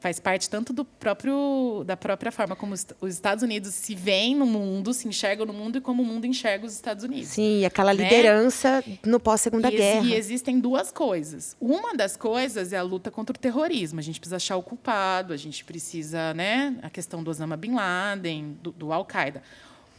faz 0.00 0.20
parte 0.20 0.48
tanto 0.48 0.72
do 0.72 0.84
próprio 0.84 1.82
da 1.84 1.96
própria 1.96 2.30
forma 2.30 2.54
como 2.54 2.74
os, 2.74 2.86
Estados 3.02 3.42
Unidos 3.42 3.74
se 3.74 3.94
veem 3.94 4.34
no 4.34 4.46
mundo, 4.46 4.94
se 4.94 5.08
enxergam 5.08 5.44
no 5.44 5.52
mundo 5.52 5.78
e 5.78 5.80
como 5.80 6.02
o 6.02 6.06
mundo 6.06 6.24
enxerga 6.24 6.66
os 6.66 6.72
Estados 6.72 7.04
Unidos. 7.04 7.28
Sim, 7.28 7.64
aquela 7.64 7.92
né? 7.92 8.04
liderança 8.04 8.82
no 9.04 9.18
pós 9.18 9.40
Segunda 9.40 9.70
Guerra. 9.70 10.06
E 10.06 10.14
existem 10.14 10.60
duas 10.60 10.92
coisas. 10.92 11.56
Uma 11.60 11.94
das 11.94 12.16
coisas 12.16 12.72
é 12.72 12.76
a 12.76 12.82
luta 12.82 13.10
contra 13.10 13.34
o 13.34 13.38
terrorismo. 13.38 13.98
A 13.98 14.02
gente 14.02 14.20
precisa 14.20 14.36
achar 14.36 14.56
o 14.56 14.62
culpado, 14.62 15.32
a 15.32 15.36
gente 15.36 15.64
precisa, 15.64 16.32
né, 16.34 16.76
a 16.82 16.90
questão 16.90 17.22
do 17.22 17.30
Osama 17.30 17.56
bin 17.56 17.74
Laden, 17.74 18.56
do, 18.62 18.70
do 18.70 18.92
Al 18.92 19.04
Qaeda. 19.04 19.42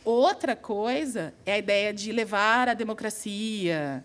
Outra 0.05 0.55
coisa 0.55 1.33
é 1.45 1.53
a 1.53 1.57
ideia 1.57 1.93
de 1.93 2.11
levar 2.11 2.69
a 2.69 2.73
democracia, 2.73 4.03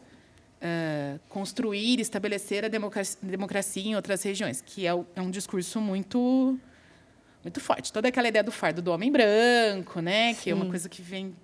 uh, 0.64 1.20
construir, 1.28 2.00
estabelecer 2.00 2.64
a 2.64 2.68
democracia, 2.68 3.18
democracia, 3.22 3.82
em 3.84 3.94
outras 3.94 4.22
regiões, 4.22 4.62
que 4.62 4.86
é, 4.86 4.90
é, 4.90 5.20
um 5.20 5.30
discurso 5.30 5.80
muito 5.80 6.58
muito 7.42 7.60
forte. 7.60 7.92
Toda 7.92 8.08
aquela 8.08 8.26
ideia 8.26 8.42
do 8.42 8.50
fardo 8.50 8.80
do 8.80 8.90
homem 8.90 9.12
branco, 9.12 10.00
né, 10.00 10.32
que 10.32 10.48
é 10.48 10.54
uma 10.54 10.64
coisa 10.66 10.88
que 10.88 11.02
vem 11.02 11.36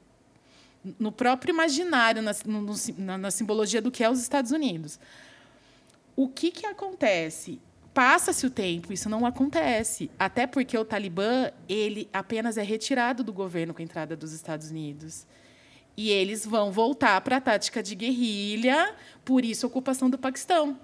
no 0.98 1.12
próprio 1.12 1.52
imaginário, 1.52 2.22
na, 2.22 2.32
no, 2.46 2.74
na, 2.96 3.18
na 3.18 3.30
simbologia 3.30 3.82
do 3.82 3.90
que 3.90 4.02
é 4.02 4.10
os 4.10 4.18
Estados 4.18 4.50
Unidos. 4.50 4.98
O 6.16 6.26
que, 6.26 6.50
que 6.50 6.64
acontece? 6.64 7.60
Passa-se 7.92 8.46
o 8.46 8.50
tempo, 8.50 8.94
isso 8.94 9.10
não 9.10 9.26
acontece. 9.26 10.10
Até 10.18 10.46
porque 10.46 10.78
o 10.78 10.86
Talibã 10.86 11.50
ele 11.68 12.08
apenas 12.14 12.56
é 12.56 12.62
retirado 12.62 13.22
do 13.22 13.32
governo 13.32 13.74
com 13.74 13.82
a 13.82 13.84
entrada 13.84 14.16
dos 14.16 14.32
Estados 14.32 14.70
Unidos. 14.70 15.26
E 16.00 16.08
eles 16.08 16.46
vão 16.46 16.72
voltar 16.72 17.20
para 17.20 17.36
a 17.36 17.40
tática 17.42 17.82
de 17.82 17.94
guerrilha, 17.94 18.94
por 19.22 19.44
isso 19.44 19.66
a 19.66 19.68
ocupação 19.68 20.08
do 20.08 20.16
Paquistão, 20.16 20.78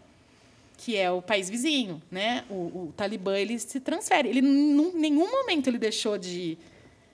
que 0.77 0.95
é 0.95 1.11
o 1.11 1.23
país 1.23 1.49
vizinho, 1.49 2.03
né? 2.11 2.45
O, 2.51 2.55
o 2.55 2.95
Talibã 2.95 3.35
ele 3.35 3.59
se 3.59 3.81
transfere. 3.81 4.29
Ele 4.29 4.41
em 4.41 4.93
nenhum 4.93 5.31
momento 5.31 5.69
ele 5.69 5.79
deixou 5.79 6.19
de 6.19 6.59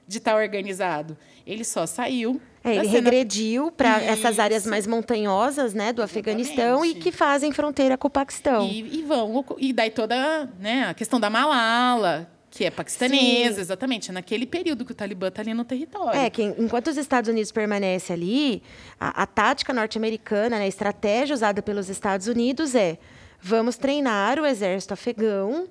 de 0.04 0.18
estar 0.18 0.32
tá 0.32 0.36
organizado. 0.36 1.16
Ele 1.46 1.62
só 1.62 1.86
saiu. 1.86 2.40
É, 2.64 2.74
ele 2.74 2.88
cena... 2.88 2.92
regrediu 2.92 3.70
para 3.70 4.02
essas 4.02 4.40
áreas 4.40 4.66
mais 4.66 4.84
montanhosas, 4.84 5.72
né, 5.72 5.92
do 5.92 6.02
Afeganistão 6.02 6.84
e 6.84 6.96
que 6.96 7.12
fazem 7.12 7.52
fronteira 7.52 7.96
com 7.96 8.08
o 8.08 8.10
Paquistão. 8.10 8.66
E, 8.66 8.98
e 8.98 9.02
vão 9.02 9.44
e 9.58 9.72
daí 9.72 9.90
toda, 9.90 10.50
né, 10.58 10.88
a 10.88 10.94
questão 10.94 11.20
da 11.20 11.30
Malala, 11.30 12.28
que 12.52 12.66
é 12.66 12.70
paquistanesa, 12.70 13.54
Sim. 13.54 13.60
exatamente. 13.62 14.10
É 14.10 14.12
naquele 14.12 14.44
período 14.44 14.84
que 14.84 14.92
o 14.92 14.94
Talibã 14.94 15.28
está 15.28 15.40
ali 15.40 15.54
no 15.54 15.64
território. 15.64 16.20
É, 16.20 16.28
que 16.28 16.42
enquanto 16.42 16.88
os 16.88 16.98
Estados 16.98 17.30
Unidos 17.30 17.50
permanecem 17.50 18.12
ali, 18.12 18.62
a, 19.00 19.22
a 19.22 19.26
tática 19.26 19.72
norte-americana, 19.72 20.58
né, 20.58 20.64
a 20.64 20.68
estratégia 20.68 21.32
usada 21.32 21.62
pelos 21.62 21.88
Estados 21.88 22.26
Unidos 22.26 22.74
é 22.74 22.98
vamos 23.40 23.78
treinar 23.78 24.38
o 24.38 24.44
exército 24.44 24.92
afegão 24.92 25.66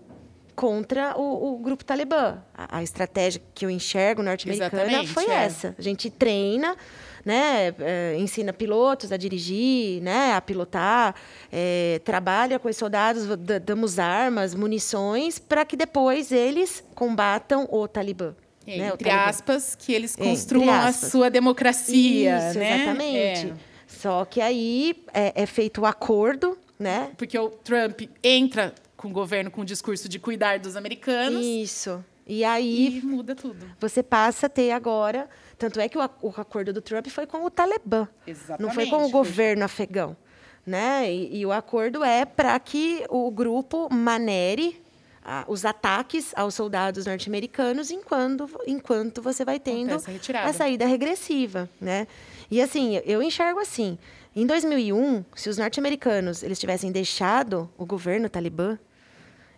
contra 0.55 1.15
o, 1.15 1.53
o 1.53 1.59
grupo 1.59 1.85
talibã. 1.85 2.39
A, 2.51 2.79
a, 2.79 2.83
estratégia 2.83 3.39
que 3.53 3.63
eu 3.63 3.69
enxergo 3.69 4.23
norte-americana 4.23 5.05
foi 5.05 5.25
é. 5.25 5.33
essa. 5.33 5.75
A 5.77 5.81
gente 5.83 6.09
treina 6.09 6.75
né, 7.25 7.73
é, 7.79 8.15
ensina 8.17 8.51
pilotos 8.53 9.11
a 9.11 9.17
dirigir, 9.17 10.01
né, 10.01 10.33
a 10.33 10.41
pilotar, 10.41 11.15
é, 11.51 12.01
trabalha 12.03 12.59
com 12.59 12.67
os 12.67 12.77
soldados, 12.77 13.23
damos 13.63 13.99
armas, 13.99 14.55
munições, 14.55 15.39
para 15.39 15.65
que 15.65 15.75
depois 15.75 16.31
eles 16.31 16.83
combatam 16.95 17.67
o 17.71 17.87
Talibã. 17.87 18.35
É, 18.65 18.77
né, 18.77 18.87
entre 18.87 19.09
Talibã. 19.09 19.29
aspas, 19.29 19.75
que 19.75 19.93
eles 19.93 20.15
é, 20.17 20.23
construam 20.23 20.71
a 20.71 20.91
sua 20.91 21.29
democracia. 21.29 22.49
Isso, 22.49 22.59
né? 22.59 22.75
exatamente. 22.75 23.47
É. 23.47 23.71
Só 23.87 24.25
que 24.25 24.39
aí 24.41 25.03
é, 25.13 25.43
é 25.43 25.45
feito 25.45 25.81
o 25.81 25.85
acordo, 25.85 26.57
né? 26.79 27.11
Porque 27.17 27.37
o 27.37 27.49
Trump 27.49 28.01
entra 28.23 28.73
com 28.95 29.09
o 29.09 29.11
governo 29.11 29.51
com 29.51 29.61
o 29.61 29.65
discurso 29.65 30.07
de 30.07 30.19
cuidar 30.19 30.59
dos 30.59 30.75
americanos. 30.75 31.45
Isso. 31.45 32.03
E 32.25 32.43
aí 32.43 32.99
e 32.99 33.05
muda 33.05 33.35
tudo. 33.35 33.65
Você 33.79 34.01
passa 34.01 34.45
a 34.45 34.49
ter 34.49 34.71
agora 34.71 35.27
tanto 35.61 35.79
é 35.79 35.87
que 35.87 35.95
o, 35.95 36.01
o 36.23 36.33
acordo 36.37 36.73
do 36.73 36.81
Trump 36.81 37.05
foi 37.09 37.27
com 37.27 37.45
o 37.45 37.51
Talibã, 37.51 38.07
Exatamente, 38.25 38.61
não 38.63 38.73
foi 38.73 38.87
com 38.87 39.05
o 39.05 39.09
governo 39.11 39.63
afegão. 39.63 40.17
Né? 40.65 41.11
E, 41.13 41.37
e 41.39 41.45
o 41.45 41.51
acordo 41.51 42.03
é 42.03 42.25
para 42.25 42.59
que 42.59 43.05
o 43.09 43.29
grupo 43.29 43.87
manere 43.93 44.81
a, 45.23 45.45
os 45.47 45.63
ataques 45.63 46.33
aos 46.35 46.55
soldados 46.55 47.05
norte-americanos 47.05 47.91
enquanto, 47.91 48.49
enquanto 48.65 49.21
você 49.21 49.45
vai 49.45 49.59
tendo 49.59 49.93
a, 49.93 50.45
a 50.45 50.53
saída 50.53 50.87
regressiva, 50.87 51.69
né? 51.79 52.07
E 52.49 52.59
assim, 52.59 52.99
eu 53.05 53.21
enxergo 53.21 53.59
assim, 53.59 53.99
em 54.35 54.47
2001, 54.47 55.23
se 55.35 55.47
os 55.47 55.59
norte-americanos 55.59 56.41
eles 56.41 56.59
tivessem 56.59 56.91
deixado 56.91 57.69
o 57.77 57.85
governo 57.85 58.27
talibã 58.29 58.79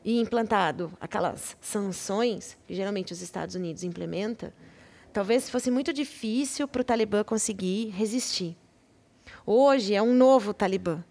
e 0.04 0.20
implantado 0.20 0.92
aquelas 1.00 1.56
sanções 1.62 2.58
que 2.68 2.76
geralmente 2.76 3.14
os 3.14 3.22
Estados 3.22 3.56
Unidos 3.56 3.84
implementa, 3.84 4.54
talvez 5.14 5.50
fosse 5.50 5.70
muito 5.70 5.94
difícil 5.94 6.68
para 6.68 6.82
o 6.82 6.84
Talibã 6.84 7.24
conseguir 7.24 7.90
resistir. 7.90 8.58
Hoje 9.46 9.94
é 9.94 10.02
um 10.02 10.14
novo 10.14 10.54
Talibã, 10.54 11.04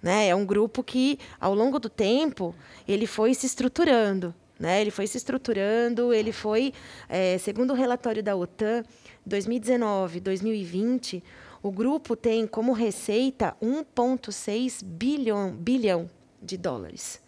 né? 0.00 0.28
É 0.28 0.34
um 0.34 0.46
grupo 0.46 0.82
que, 0.82 1.18
ao 1.40 1.54
longo 1.54 1.78
do 1.78 1.90
tempo, 1.90 2.54
ele 2.86 3.06
foi 3.06 3.34
se 3.34 3.46
estruturando. 3.46 4.32
Né? 4.58 4.80
Ele 4.80 4.90
foi 4.90 5.06
se 5.06 5.16
estruturando, 5.16 6.12
ele 6.12 6.32
foi, 6.32 6.72
é, 7.08 7.38
segundo 7.38 7.70
o 7.70 7.76
relatório 7.76 8.22
da 8.22 8.34
OTAN, 8.34 8.82
2019, 9.24 10.18
2020, 10.18 11.22
o 11.62 11.70
grupo 11.70 12.16
tem 12.16 12.44
como 12.44 12.72
receita 12.72 13.56
1,6 13.62 14.82
bilhão, 14.84 15.52
bilhão 15.52 16.10
de 16.42 16.56
dólares. 16.56 17.20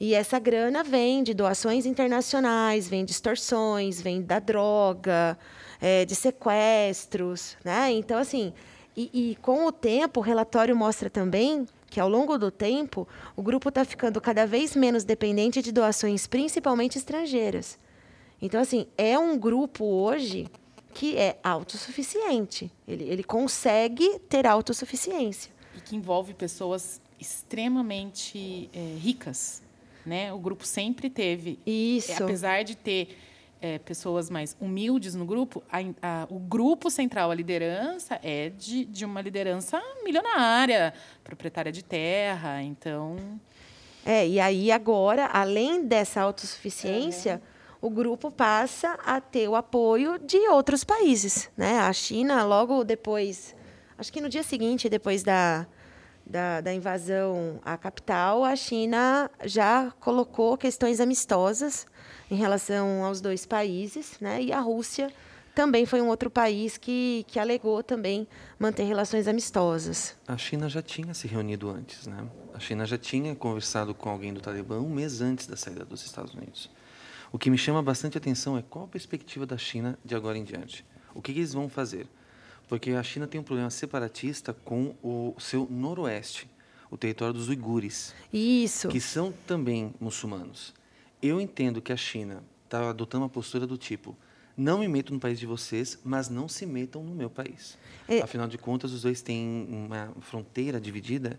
E 0.00 0.14
essa 0.14 0.40
grana 0.40 0.82
vem 0.82 1.22
de 1.22 1.32
doações 1.32 1.86
internacionais, 1.86 2.88
vem 2.88 3.04
de 3.04 3.12
extorsões, 3.12 4.00
vem 4.00 4.20
da 4.20 4.40
droga, 4.40 5.38
é, 5.82 6.04
de 6.04 6.14
sequestros. 6.14 7.56
Né? 7.64 7.90
Então, 7.90 8.18
assim, 8.18 8.54
e, 8.96 9.10
e 9.12 9.36
com 9.36 9.66
o 9.66 9.72
tempo, 9.72 10.20
o 10.20 10.22
relatório 10.22 10.76
mostra 10.76 11.10
também 11.10 11.66
que 11.90 11.98
ao 12.00 12.08
longo 12.08 12.38
do 12.38 12.50
tempo 12.50 13.06
o 13.36 13.42
grupo 13.42 13.68
está 13.68 13.84
ficando 13.84 14.20
cada 14.20 14.46
vez 14.46 14.76
menos 14.76 15.04
dependente 15.04 15.60
de 15.60 15.72
doações, 15.72 16.26
principalmente 16.26 16.96
estrangeiras. 16.96 17.78
Então, 18.40 18.60
assim, 18.60 18.86
é 18.96 19.18
um 19.18 19.36
grupo 19.36 19.84
hoje 19.84 20.48
que 20.94 21.16
é 21.16 21.38
autossuficiente. 21.42 22.70
Ele, 22.86 23.04
ele 23.04 23.24
consegue 23.24 24.18
ter 24.20 24.46
autossuficiência. 24.46 25.50
E 25.76 25.80
que 25.80 25.96
envolve 25.96 26.34
pessoas 26.34 27.00
extremamente 27.20 28.70
é, 28.72 28.96
ricas. 28.98 29.62
Né? 30.04 30.32
O 30.32 30.38
grupo 30.38 30.66
sempre 30.66 31.08
teve. 31.08 31.58
Isso. 31.64 32.22
Apesar 32.22 32.62
de 32.62 32.74
ter 32.74 33.16
é, 33.62 33.78
pessoas 33.78 34.28
mais 34.28 34.56
humildes 34.60 35.14
no 35.14 35.24
grupo, 35.24 35.62
a, 35.70 35.78
a, 36.02 36.26
o 36.28 36.40
grupo 36.40 36.90
central, 36.90 37.30
a 37.30 37.34
liderança, 37.34 38.18
é 38.20 38.50
de, 38.50 38.84
de 38.84 39.04
uma 39.04 39.22
liderança 39.22 39.80
milionária, 40.02 40.92
proprietária 41.22 41.70
de 41.70 41.84
terra. 41.84 42.60
Então. 42.60 43.16
É, 44.04 44.26
e 44.26 44.40
aí 44.40 44.72
agora, 44.72 45.26
além 45.26 45.86
dessa 45.86 46.20
autossuficiência, 46.20 47.40
o 47.80 47.88
grupo 47.88 48.32
passa 48.32 48.98
a 49.06 49.20
ter 49.20 49.48
o 49.48 49.54
apoio 49.54 50.18
de 50.18 50.38
outros 50.48 50.82
países. 50.82 51.48
Né? 51.56 51.78
A 51.78 51.92
China, 51.92 52.44
logo 52.44 52.82
depois, 52.82 53.54
acho 53.96 54.12
que 54.12 54.20
no 54.20 54.28
dia 54.28 54.42
seguinte, 54.42 54.88
depois 54.88 55.22
da, 55.22 55.68
da, 56.26 56.60
da 56.60 56.72
invasão 56.72 57.60
à 57.64 57.76
capital, 57.76 58.44
a 58.44 58.56
China 58.56 59.30
já 59.44 59.92
colocou 60.00 60.56
questões 60.56 61.00
amistosas 61.00 61.86
em 62.30 62.36
relação 62.36 63.04
aos 63.04 63.20
dois 63.20 63.44
países, 63.44 64.16
né? 64.20 64.42
E 64.42 64.52
a 64.52 64.60
Rússia 64.60 65.12
também 65.54 65.84
foi 65.84 66.00
um 66.00 66.08
outro 66.08 66.30
país 66.30 66.78
que, 66.78 67.24
que 67.28 67.38
alegou 67.38 67.82
também 67.82 68.26
manter 68.58 68.84
relações 68.84 69.28
amistosas. 69.28 70.16
A 70.26 70.36
China 70.38 70.68
já 70.68 70.80
tinha 70.80 71.12
se 71.12 71.28
reunido 71.28 71.68
antes, 71.70 72.06
né? 72.06 72.26
A 72.54 72.58
China 72.58 72.86
já 72.86 72.96
tinha 72.96 73.34
conversado 73.34 73.94
com 73.94 74.08
alguém 74.08 74.32
do 74.32 74.40
Talibã 74.40 74.78
um 74.78 74.88
mês 74.88 75.20
antes 75.20 75.46
da 75.46 75.56
saída 75.56 75.84
dos 75.84 76.04
Estados 76.04 76.32
Unidos. 76.34 76.70
O 77.30 77.38
que 77.38 77.50
me 77.50 77.58
chama 77.58 77.82
bastante 77.82 78.16
atenção 78.16 78.56
é 78.56 78.62
qual 78.62 78.84
a 78.84 78.88
perspectiva 78.88 79.46
da 79.46 79.58
China 79.58 79.98
de 80.04 80.14
agora 80.14 80.36
em 80.38 80.44
diante. 80.44 80.84
O 81.14 81.20
que, 81.20 81.32
que 81.32 81.40
eles 81.40 81.52
vão 81.52 81.68
fazer? 81.68 82.06
Porque 82.72 82.92
a 82.92 83.02
China 83.02 83.26
tem 83.26 83.38
um 83.38 83.44
problema 83.44 83.68
separatista 83.68 84.54
com 84.64 84.94
o 85.02 85.34
seu 85.38 85.68
noroeste, 85.70 86.48
o 86.90 86.96
território 86.96 87.34
dos 87.34 87.50
uigures. 87.50 88.14
Isso. 88.32 88.88
Que 88.88 88.98
são 88.98 89.30
também 89.46 89.92
muçulmanos. 90.00 90.72
Eu 91.20 91.38
entendo 91.38 91.82
que 91.82 91.92
a 91.92 91.98
China 91.98 92.42
está 92.64 92.88
adotando 92.88 93.24
uma 93.24 93.28
postura 93.28 93.66
do 93.66 93.76
tipo: 93.76 94.16
não 94.56 94.78
me 94.78 94.88
meto 94.88 95.12
no 95.12 95.20
país 95.20 95.38
de 95.38 95.44
vocês, 95.44 95.98
mas 96.02 96.30
não 96.30 96.48
se 96.48 96.64
metam 96.64 97.04
no 97.04 97.14
meu 97.14 97.28
país. 97.28 97.76
É... 98.08 98.22
Afinal 98.22 98.48
de 98.48 98.56
contas, 98.56 98.90
os 98.92 99.02
dois 99.02 99.20
têm 99.20 99.68
uma 99.70 100.10
fronteira 100.22 100.80
dividida 100.80 101.38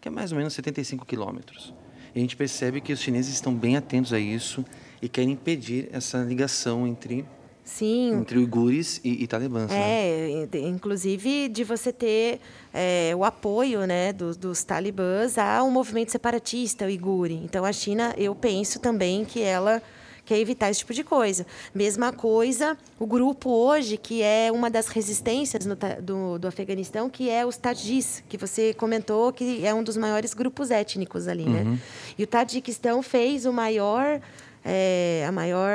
que 0.00 0.08
é 0.08 0.10
mais 0.10 0.32
ou 0.32 0.38
menos 0.38 0.54
75 0.54 1.06
quilômetros. 1.06 1.72
E 2.12 2.18
a 2.18 2.20
gente 2.20 2.34
percebe 2.34 2.80
que 2.80 2.92
os 2.92 2.98
chineses 2.98 3.32
estão 3.32 3.54
bem 3.54 3.76
atentos 3.76 4.12
a 4.12 4.18
isso 4.18 4.64
e 5.00 5.08
querem 5.08 5.34
impedir 5.34 5.88
essa 5.92 6.24
ligação 6.24 6.84
entre 6.84 7.24
Sim. 7.64 8.20
Entre 8.20 8.38
uigures 8.38 9.00
e, 9.02 9.24
e 9.24 9.26
talibãs. 9.26 9.70
É, 9.72 10.46
né? 10.52 10.60
inclusive 10.68 11.48
de 11.48 11.64
você 11.64 11.90
ter 11.92 12.38
é, 12.72 13.12
o 13.16 13.24
apoio 13.24 13.86
né, 13.86 14.12
dos, 14.12 14.36
dos 14.36 14.62
talibãs 14.62 15.38
a 15.38 15.62
um 15.62 15.70
movimento 15.70 16.12
separatista 16.12 16.84
uigure. 16.84 17.34
Então, 17.42 17.64
a 17.64 17.72
China, 17.72 18.14
eu 18.18 18.34
penso 18.34 18.78
também 18.78 19.24
que 19.24 19.40
ela 19.40 19.82
quer 20.24 20.38
evitar 20.38 20.70
esse 20.70 20.80
tipo 20.80 20.94
de 20.94 21.04
coisa. 21.04 21.46
Mesma 21.74 22.12
coisa, 22.12 22.76
o 22.98 23.06
grupo 23.06 23.50
hoje, 23.50 23.96
que 23.96 24.22
é 24.22 24.50
uma 24.52 24.70
das 24.70 24.88
resistências 24.88 25.66
no, 25.66 25.76
do, 26.02 26.38
do 26.38 26.48
Afeganistão, 26.48 27.10
que 27.10 27.28
é 27.28 27.44
os 27.44 27.56
Tadjis, 27.56 28.22
que 28.28 28.36
você 28.36 28.74
comentou 28.74 29.32
que 29.32 29.64
é 29.66 29.74
um 29.74 29.82
dos 29.82 29.96
maiores 29.96 30.34
grupos 30.34 30.70
étnicos 30.70 31.28
ali, 31.28 31.44
né? 31.44 31.62
uhum. 31.62 31.72
né? 31.72 31.78
E 32.18 32.24
o 32.24 32.26
Tadjikistão 32.26 33.02
fez 33.02 33.46
o 33.46 33.52
maior 33.52 34.20
é, 34.64 35.24
a 35.28 35.32
maior 35.32 35.70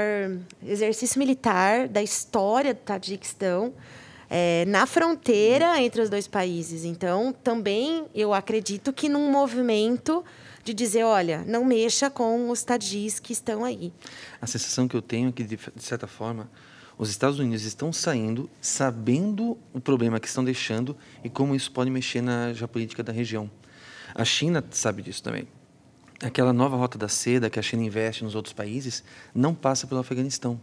exercício 0.66 1.20
militar 1.20 1.88
da 1.88 2.02
história 2.02 2.74
do 2.74 2.80
Tadjikistão, 2.80 3.74
é, 4.30 4.66
na 4.68 4.86
fronteira 4.86 5.82
entre 5.82 6.02
os 6.02 6.10
dois 6.10 6.28
países. 6.28 6.84
Então, 6.84 7.34
também 7.44 8.06
eu 8.14 8.34
acredito 8.34 8.92
que 8.92 9.08
num 9.08 9.32
movimento 9.32 10.24
de 10.64 10.74
dizer, 10.74 11.04
olha, 11.04 11.44
não 11.48 11.64
mexa 11.64 12.10
com 12.10 12.50
os 12.50 12.64
tadjis 12.64 13.20
que 13.20 13.34
estão 13.34 13.64
aí. 13.64 13.92
A 14.42 14.46
sensação 14.46 14.88
que 14.88 14.96
eu 14.96 15.02
tenho 15.02 15.30
é 15.30 15.32
que, 15.32 15.44
de 15.44 15.58
certa 15.80 16.06
forma, 16.06 16.50
os 16.98 17.10
Estados 17.10 17.40
Unidos 17.40 17.64
estão 17.64 17.94
saindo 17.94 18.50
sabendo 18.62 19.58
o 19.74 19.80
problema 19.80 20.20
que 20.20 20.28
estão 20.28 20.44
deixando 20.44 20.96
e 21.24 21.30
como 21.30 21.56
isso 21.56 21.72
pode 21.72 21.90
mexer 21.90 22.22
na 22.22 22.54
geopolítica 22.54 23.02
da 23.02 23.12
região. 23.12 23.50
A 24.14 24.26
China 24.26 24.64
sabe 24.70 25.02
disso 25.02 25.24
também 25.24 25.48
aquela 26.22 26.54
nova 26.54 26.76
rota 26.76 26.98
da 26.98 27.08
seda 27.08 27.50
que 27.50 27.60
a 27.60 27.62
China 27.62 27.84
investe 27.84 28.24
nos 28.24 28.36
outros 28.36 28.54
países 28.54 29.04
não 29.34 29.54
passa 29.54 29.88
pelo 29.88 30.00
Afeganistão. 30.00 30.60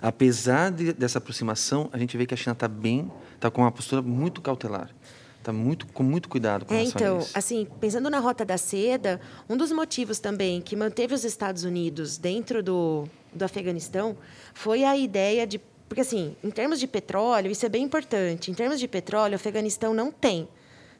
Apesar 0.00 0.70
de, 0.70 0.92
dessa 0.92 1.18
aproximação, 1.18 1.88
a 1.92 1.98
gente 1.98 2.16
vê 2.16 2.26
que 2.26 2.34
a 2.34 2.36
China 2.36 2.52
está 2.52 2.68
bem, 2.68 3.10
está 3.34 3.50
com 3.50 3.62
uma 3.62 3.72
postura 3.72 4.00
muito 4.00 4.40
cautelar. 4.40 4.90
Está 5.38 5.52
muito, 5.52 5.86
com 5.86 6.02
muito 6.02 6.28
cuidado 6.28 6.66
com 6.66 6.74
é, 6.74 6.82
então, 6.82 7.20
assim, 7.32 7.66
pensando 7.80 8.10
na 8.10 8.18
rota 8.18 8.44
da 8.44 8.58
seda, 8.58 9.20
um 9.48 9.56
dos 9.56 9.72
motivos 9.72 10.18
também 10.18 10.60
que 10.60 10.76
manteve 10.76 11.14
os 11.14 11.24
Estados 11.24 11.64
Unidos 11.64 12.18
dentro 12.18 12.62
do, 12.62 13.08
do 13.32 13.44
Afeganistão 13.44 14.16
foi 14.52 14.84
a 14.84 14.96
ideia 14.96 15.46
de. 15.46 15.60
Porque, 15.88 16.02
assim, 16.02 16.36
em 16.44 16.50
termos 16.50 16.78
de 16.78 16.86
petróleo, 16.86 17.50
isso 17.50 17.64
é 17.64 17.68
bem 17.68 17.84
importante. 17.84 18.50
Em 18.50 18.54
termos 18.54 18.78
de 18.78 18.86
petróleo, 18.86 19.32
o 19.32 19.36
Afeganistão 19.36 19.94
não 19.94 20.12
tem. 20.12 20.46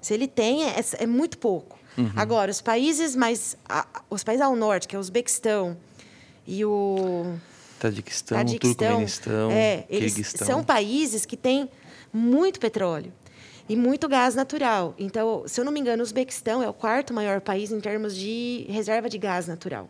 Se 0.00 0.14
ele 0.14 0.26
tem, 0.26 0.64
é, 0.64 0.76
é 0.98 1.06
muito 1.06 1.36
pouco. 1.36 1.77
Uhum. 1.98 2.12
Agora, 2.14 2.50
os 2.50 2.60
países 2.60 3.16
mais. 3.16 3.56
A, 3.68 3.84
os 4.08 4.22
países 4.22 4.40
ao 4.40 4.54
norte, 4.54 4.86
que 4.86 4.94
é 4.94 4.98
o 4.98 5.00
Uzbequistão 5.00 5.76
e 6.46 6.64
o. 6.64 7.34
Tadiquistão, 7.80 8.38
Tadiquistão 8.38 8.88
Turcomenistão, 8.88 9.50
é, 9.52 9.86
são 10.24 10.64
países 10.64 11.24
que 11.24 11.36
têm 11.36 11.70
muito 12.12 12.58
petróleo 12.58 13.12
e 13.68 13.76
muito 13.76 14.08
gás 14.08 14.34
natural. 14.34 14.94
Então, 14.98 15.44
se 15.46 15.60
eu 15.60 15.64
não 15.64 15.70
me 15.70 15.78
engano, 15.78 16.02
o 16.02 16.04
Uzbequistão 16.04 16.62
é 16.62 16.68
o 16.68 16.72
quarto 16.72 17.12
maior 17.12 17.40
país 17.40 17.70
em 17.70 17.80
termos 17.80 18.16
de 18.16 18.64
reserva 18.68 19.08
de 19.08 19.18
gás 19.18 19.46
natural. 19.46 19.88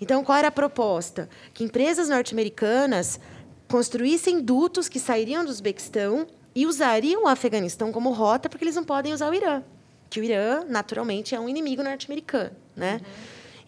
Então, 0.00 0.24
qual 0.24 0.38
era 0.38 0.48
a 0.48 0.52
proposta? 0.52 1.28
Que 1.52 1.62
empresas 1.62 2.08
norte-americanas 2.08 3.20
construíssem 3.68 4.40
dutos 4.40 4.88
que 4.88 4.98
sairiam 4.98 5.44
do 5.44 5.50
Uzbequistão 5.50 6.26
e 6.52 6.66
usariam 6.66 7.24
o 7.24 7.28
Afeganistão 7.28 7.92
como 7.92 8.10
rota, 8.10 8.48
porque 8.48 8.64
eles 8.64 8.74
não 8.74 8.84
podem 8.84 9.12
usar 9.12 9.30
o 9.30 9.34
Irã 9.34 9.62
que 10.10 10.20
o 10.20 10.24
Irã, 10.24 10.64
naturalmente, 10.68 11.34
é 11.34 11.40
um 11.40 11.48
inimigo 11.48 11.82
norte-americano. 11.82 12.50
Né? 12.76 12.94
Uhum. 12.94 13.12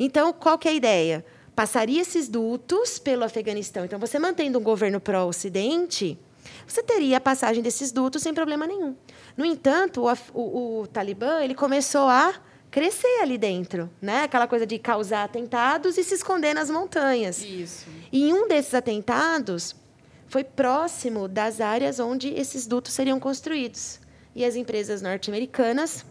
Então, 0.00 0.32
qual 0.32 0.58
que 0.58 0.68
é 0.68 0.72
a 0.72 0.74
ideia? 0.74 1.24
Passaria 1.54 2.02
esses 2.02 2.28
dutos 2.28 2.98
pelo 2.98 3.24
Afeganistão. 3.24 3.84
Então, 3.84 3.98
você 3.98 4.18
mantendo 4.18 4.58
um 4.58 4.62
governo 4.62 5.00
pró-Ocidente, 5.00 6.18
você 6.66 6.82
teria 6.82 7.18
a 7.18 7.20
passagem 7.20 7.62
desses 7.62 7.92
dutos 7.92 8.22
sem 8.22 8.34
problema 8.34 8.66
nenhum. 8.66 8.96
No 9.36 9.44
entanto, 9.44 10.02
o, 10.04 10.12
o, 10.38 10.80
o 10.80 10.86
Talibã 10.88 11.40
ele 11.42 11.54
começou 11.54 12.08
a 12.08 12.34
crescer 12.70 13.20
ali 13.20 13.36
dentro, 13.36 13.88
né? 14.00 14.22
Aquela 14.22 14.48
coisa 14.48 14.66
de 14.66 14.78
causar 14.78 15.24
atentados 15.24 15.98
e 15.98 16.02
se 16.02 16.14
esconder 16.14 16.54
nas 16.54 16.70
montanhas. 16.70 17.40
Isso. 17.42 17.86
E 18.10 18.32
um 18.32 18.48
desses 18.48 18.74
atentados 18.74 19.76
foi 20.26 20.42
próximo 20.42 21.28
das 21.28 21.60
áreas 21.60 22.00
onde 22.00 22.28
esses 22.28 22.66
dutos 22.66 22.94
seriam 22.94 23.20
construídos. 23.20 24.00
E 24.34 24.42
as 24.42 24.56
empresas 24.56 25.02
norte-americanas 25.02 26.06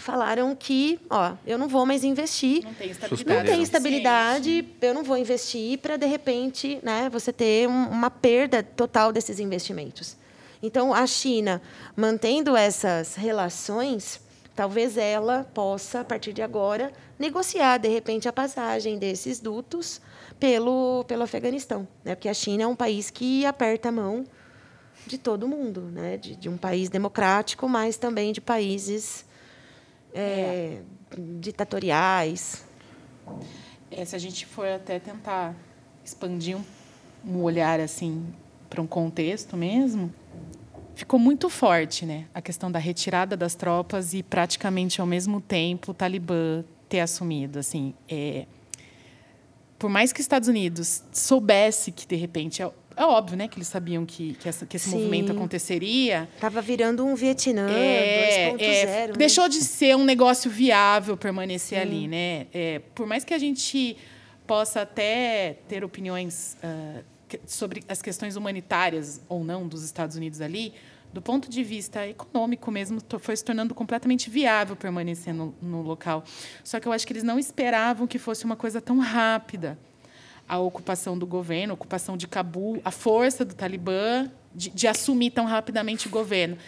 falaram 0.00 0.54
que, 0.56 0.98
ó, 1.08 1.34
eu 1.46 1.56
não 1.58 1.68
vou 1.68 1.84
mais 1.86 2.02
investir. 2.04 2.62
Não 2.64 2.74
tem 2.74 2.86
Não 2.88 2.92
estabilidade. 2.92 3.46
tem 3.48 3.62
estabilidade, 3.62 4.68
eu 4.80 4.94
não 4.94 5.02
vou 5.04 5.16
investir 5.16 5.78
para 5.78 5.96
de 5.96 6.06
repente, 6.06 6.78
né, 6.82 7.08
você 7.10 7.32
ter 7.32 7.68
um- 7.68 7.88
uma 7.88 8.10
perda 8.10 8.62
total 8.62 9.12
desses 9.12 9.38
investimentos. 9.38 10.16
Então, 10.62 10.92
a 10.92 11.06
China 11.06 11.60
mantendo 11.96 12.54
essas 12.56 13.14
relações, 13.14 14.20
talvez 14.54 14.96
ela 14.96 15.44
possa 15.54 16.00
a 16.00 16.04
partir 16.04 16.32
de 16.32 16.42
agora 16.42 16.92
negociar 17.18 17.78
de 17.78 17.88
repente 17.88 18.28
a 18.28 18.32
passagem 18.32 18.98
desses 18.98 19.40
dutos 19.40 20.00
pelo 20.38 21.04
pelo 21.08 21.22
Afeganistão, 21.22 21.86
né? 22.04 22.14
Porque 22.14 22.28
a 22.28 22.34
China 22.34 22.64
é 22.64 22.66
um 22.66 22.76
país 22.76 23.10
que 23.10 23.44
aperta 23.46 23.88
a 23.88 23.92
mão 23.92 24.24
de 25.06 25.16
todo 25.18 25.48
mundo, 25.48 25.80
né? 25.82 26.16
De, 26.18 26.36
de 26.36 26.48
um 26.48 26.56
país 26.58 26.88
democrático, 26.90 27.68
mas 27.68 27.96
também 27.96 28.32
de 28.32 28.40
países 28.40 29.24
é, 30.14 30.80
ditatoriais. 31.40 32.64
É, 33.90 34.04
se 34.04 34.14
a 34.14 34.18
gente 34.18 34.46
for 34.46 34.66
até 34.66 34.98
tentar 34.98 35.54
expandir 36.04 36.56
um, 36.56 36.64
um 37.26 37.42
olhar 37.42 37.80
assim 37.80 38.26
para 38.68 38.80
um 38.80 38.86
contexto 38.86 39.56
mesmo, 39.56 40.12
ficou 40.94 41.18
muito 41.18 41.48
forte, 41.48 42.06
né? 42.06 42.26
A 42.34 42.40
questão 42.40 42.70
da 42.70 42.78
retirada 42.78 43.36
das 43.36 43.54
tropas 43.54 44.14
e 44.14 44.22
praticamente 44.22 45.00
ao 45.00 45.06
mesmo 45.06 45.40
tempo 45.40 45.90
o 45.90 45.94
Talibã 45.94 46.64
ter 46.88 47.00
assumido, 47.00 47.58
assim, 47.58 47.94
é, 48.08 48.46
por 49.78 49.88
mais 49.88 50.12
que 50.12 50.20
os 50.20 50.24
Estados 50.24 50.48
Unidos 50.48 51.02
soubesse 51.12 51.90
que 51.90 52.06
de 52.06 52.16
repente 52.16 52.62
é, 53.02 53.04
óbvio, 53.06 53.36
né, 53.36 53.48
que 53.48 53.56
eles 53.58 53.68
sabiam 53.68 54.04
que 54.04 54.34
que, 54.34 54.48
essa, 54.48 54.66
que 54.66 54.76
esse 54.76 54.90
Sim. 54.90 54.96
movimento 54.96 55.32
aconteceria, 55.32 56.28
Tava 56.40 56.60
virando 56.60 57.04
um 57.04 57.14
Vietnã 57.14 57.68
é, 57.70 58.52
2.0. 58.56 58.60
é, 58.60 59.06
né? 59.08 59.12
deixou 59.16 59.48
de 59.48 59.60
ser 59.62 59.96
um 59.96 60.04
negócio 60.04 60.50
viável 60.50 61.16
permanecer 61.16 61.78
ali, 61.80 62.06
né? 62.06 62.46
É, 62.52 62.80
por 62.94 63.06
mais 63.06 63.24
que 63.24 63.32
a 63.34 63.38
gente 63.38 63.96
possa 64.46 64.82
até 64.82 65.58
ter 65.68 65.84
opiniões 65.84 66.56
que- 67.28 67.40
sobre 67.46 67.82
as 67.88 68.02
questões 68.02 68.36
humanitárias 68.36 69.20
ou 69.28 69.44
não 69.44 69.66
dos 69.68 69.82
Estados 69.84 70.16
Unidos 70.16 70.40
ali, 70.40 70.74
do 71.12 71.22
ponto 71.22 71.48
de 71.50 71.62
vista 71.64 72.06
econômico 72.06 72.70
mesmo, 72.70 72.98
foi 73.20 73.36
se 73.36 73.44
tornando 73.44 73.74
completamente 73.74 74.28
viável 74.30 74.76
permanecer 74.76 75.34
no, 75.34 75.54
no 75.60 75.82
local. 75.82 76.22
Só 76.62 76.78
que 76.78 76.86
eu 76.86 76.92
acho 76.92 77.06
que 77.06 77.12
eles 77.12 77.22
não 77.24 77.38
esperavam 77.38 78.06
que 78.06 78.18
fosse 78.18 78.44
uma 78.44 78.56
coisa 78.56 78.80
tão 78.80 78.98
rápida 78.98 79.76
a 80.50 80.58
ocupação 80.58 81.16
do 81.16 81.24
governo, 81.26 81.72
a 81.72 81.74
ocupação 81.74 82.16
de 82.16 82.26
Cabul, 82.26 82.80
a 82.84 82.90
força 82.90 83.44
do 83.44 83.54
Talibã 83.54 84.28
de, 84.52 84.68
de 84.70 84.88
assumir 84.88 85.30
tão 85.30 85.44
rapidamente 85.46 86.08
o 86.08 86.10
governo. 86.10 86.58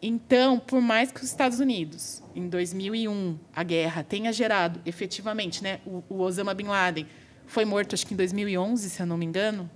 Então, 0.00 0.60
por 0.60 0.80
mais 0.80 1.10
que 1.10 1.18
os 1.20 1.26
Estados 1.26 1.58
Unidos, 1.58 2.22
em 2.36 2.48
2001, 2.48 3.36
a 3.54 3.62
guerra 3.64 4.04
tenha 4.04 4.32
gerado 4.32 4.80
efetivamente, 4.86 5.60
né, 5.62 5.80
o, 5.84 6.04
o 6.08 6.20
Osama 6.20 6.54
bin 6.54 6.66
Laden 6.68 7.04
foi 7.46 7.64
morto, 7.64 7.94
acho 7.94 8.06
que 8.06 8.14
em 8.14 8.16
2011, 8.16 8.88
se 8.88 9.02
eu 9.02 9.06
não 9.06 9.18
me 9.18 9.26
engano, 9.26 9.68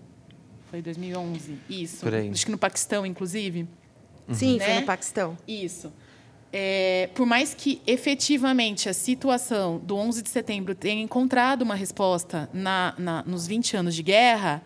foi 0.70 0.80
2011, 0.80 1.58
isso. 1.68 2.06
Acho 2.30 2.46
que 2.46 2.52
no 2.52 2.58
Paquistão, 2.58 3.04
inclusive. 3.04 3.66
Sim, 4.32 4.58
foi 4.60 4.68
Né? 4.68 4.80
no 4.80 4.86
Paquistão. 4.86 5.36
Isso. 5.46 5.92
É, 6.56 7.08
por 7.16 7.26
mais 7.26 7.52
que 7.52 7.82
efetivamente 7.84 8.88
a 8.88 8.92
situação 8.94 9.78
do 9.82 9.96
11 9.96 10.22
de 10.22 10.28
setembro 10.30 10.72
tenha 10.72 11.02
encontrado 11.02 11.62
uma 11.62 11.74
resposta 11.74 12.48
na, 12.54 12.94
na- 12.96 13.24
nos 13.26 13.44
20 13.44 13.76
anos 13.76 13.92
de 13.92 14.04
guerra, 14.04 14.62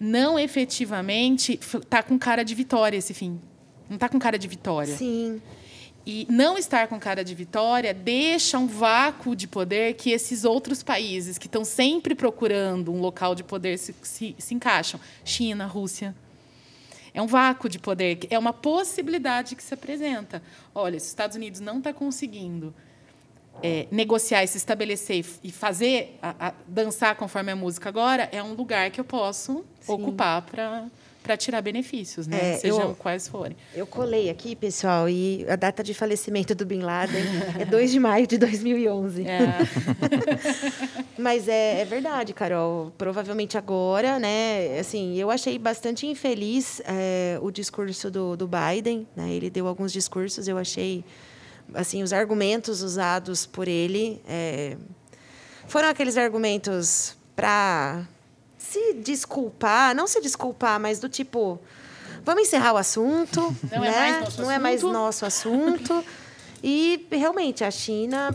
não 0.00 0.38
efetivamente 0.38 1.52
está 1.60 2.02
com 2.02 2.18
cara 2.18 2.42
de 2.42 2.54
vitória 2.54 2.96
esse 2.96 3.12
fim. 3.12 3.38
Não 3.90 3.96
está 3.96 4.08
com 4.08 4.18
cara 4.18 4.38
de 4.38 4.48
vitória. 4.48 4.96
Sim. 4.96 5.42
E 6.06 6.26
não 6.30 6.56
estar 6.56 6.88
com 6.88 6.98
cara 6.98 7.22
de 7.22 7.34
vitória 7.34 7.92
deixa 7.92 8.58
um 8.58 8.66
vácuo 8.66 9.36
de 9.36 9.46
poder 9.46 9.92
que 9.94 10.10
esses 10.12 10.44
outros 10.44 10.82
países 10.82 11.36
que 11.36 11.46
estão 11.46 11.62
sempre 11.62 12.14
procurando 12.14 12.90
um 12.90 13.00
local 13.02 13.34
de 13.34 13.44
poder 13.44 13.78
se, 13.78 13.94
se, 14.02 14.34
se 14.38 14.54
encaixam. 14.54 14.98
China, 15.26 15.66
Rússia. 15.66 16.14
É 17.14 17.20
um 17.20 17.26
vácuo 17.26 17.68
de 17.68 17.78
poder, 17.78 18.20
é 18.30 18.38
uma 18.38 18.52
possibilidade 18.52 19.54
que 19.54 19.62
se 19.62 19.74
apresenta. 19.74 20.42
Olha, 20.74 20.98
se 20.98 21.04
os 21.06 21.10
Estados 21.10 21.36
Unidos 21.36 21.60
não 21.60 21.78
está 21.78 21.92
conseguindo 21.92 22.74
é, 23.62 23.86
negociar 23.90 24.42
e 24.42 24.48
se 24.48 24.56
estabelecer 24.56 25.24
e 25.44 25.52
fazer, 25.52 26.18
a- 26.22 26.48
a- 26.48 26.54
dançar 26.66 27.14
conforme 27.16 27.52
a 27.52 27.56
música 27.56 27.88
agora, 27.90 28.28
é 28.32 28.42
um 28.42 28.54
lugar 28.54 28.90
que 28.90 28.98
eu 28.98 29.04
posso 29.04 29.62
ocupar 29.86 30.40
para 30.42 30.86
tirar 31.36 31.62
benefícios, 31.62 32.26
né? 32.26 32.54
É, 32.54 32.58
Sejam 32.58 32.80
eu- 32.90 32.94
quais 32.94 33.28
forem. 33.28 33.56
Eu 33.74 33.86
colei 33.86 34.28
aqui, 34.28 34.54
pessoal, 34.56 35.08
e 35.08 35.46
a 35.48 35.56
data 35.56 35.82
de 35.82 35.94
falecimento 35.94 36.54
do 36.54 36.66
Bin 36.66 36.80
Laden 36.80 37.22
é 37.58 37.64
2 37.64 37.90
de 37.92 37.98
maio 38.00 38.26
de 38.26 38.36
2011. 38.38 39.24
É, 39.26 39.38
Mas 41.18 41.48
é, 41.48 41.80
é 41.80 41.84
verdade, 41.84 42.32
Carol. 42.32 42.92
Provavelmente 42.96 43.56
agora, 43.56 44.18
né? 44.18 44.78
Assim, 44.78 45.16
eu 45.16 45.30
achei 45.30 45.58
bastante 45.58 46.06
infeliz 46.06 46.80
é, 46.84 47.38
o 47.40 47.50
discurso 47.50 48.10
do, 48.10 48.36
do 48.36 48.48
Biden. 48.48 49.06
Né? 49.14 49.30
Ele 49.32 49.50
deu 49.50 49.66
alguns 49.66 49.92
discursos, 49.92 50.48
eu 50.48 50.58
achei, 50.58 51.04
assim, 51.74 52.02
os 52.02 52.12
argumentos 52.12 52.82
usados 52.82 53.46
por 53.46 53.68
ele 53.68 54.20
é, 54.26 54.76
foram 55.66 55.88
aqueles 55.88 56.16
argumentos 56.16 57.16
para 57.36 58.06
se 58.72 58.94
desculpar, 58.94 59.94
não 59.94 60.06
se 60.06 60.20
desculpar, 60.20 60.80
mas 60.80 60.98
do 60.98 61.08
tipo, 61.08 61.58
vamos 62.24 62.42
encerrar 62.44 62.72
o 62.72 62.76
assunto, 62.76 63.54
Não 63.70 63.84
é 63.84 63.90
né? 63.90 63.98
mais 64.00 64.20
nosso 64.20 64.42
não 64.42 64.50
é 64.50 64.58
mais 64.58 64.76
assunto. 64.80 64.92
nosso 64.92 65.26
assunto. 65.26 66.04
E 66.64 67.06
realmente 67.10 67.64
a 67.64 67.70
China, 67.72 68.30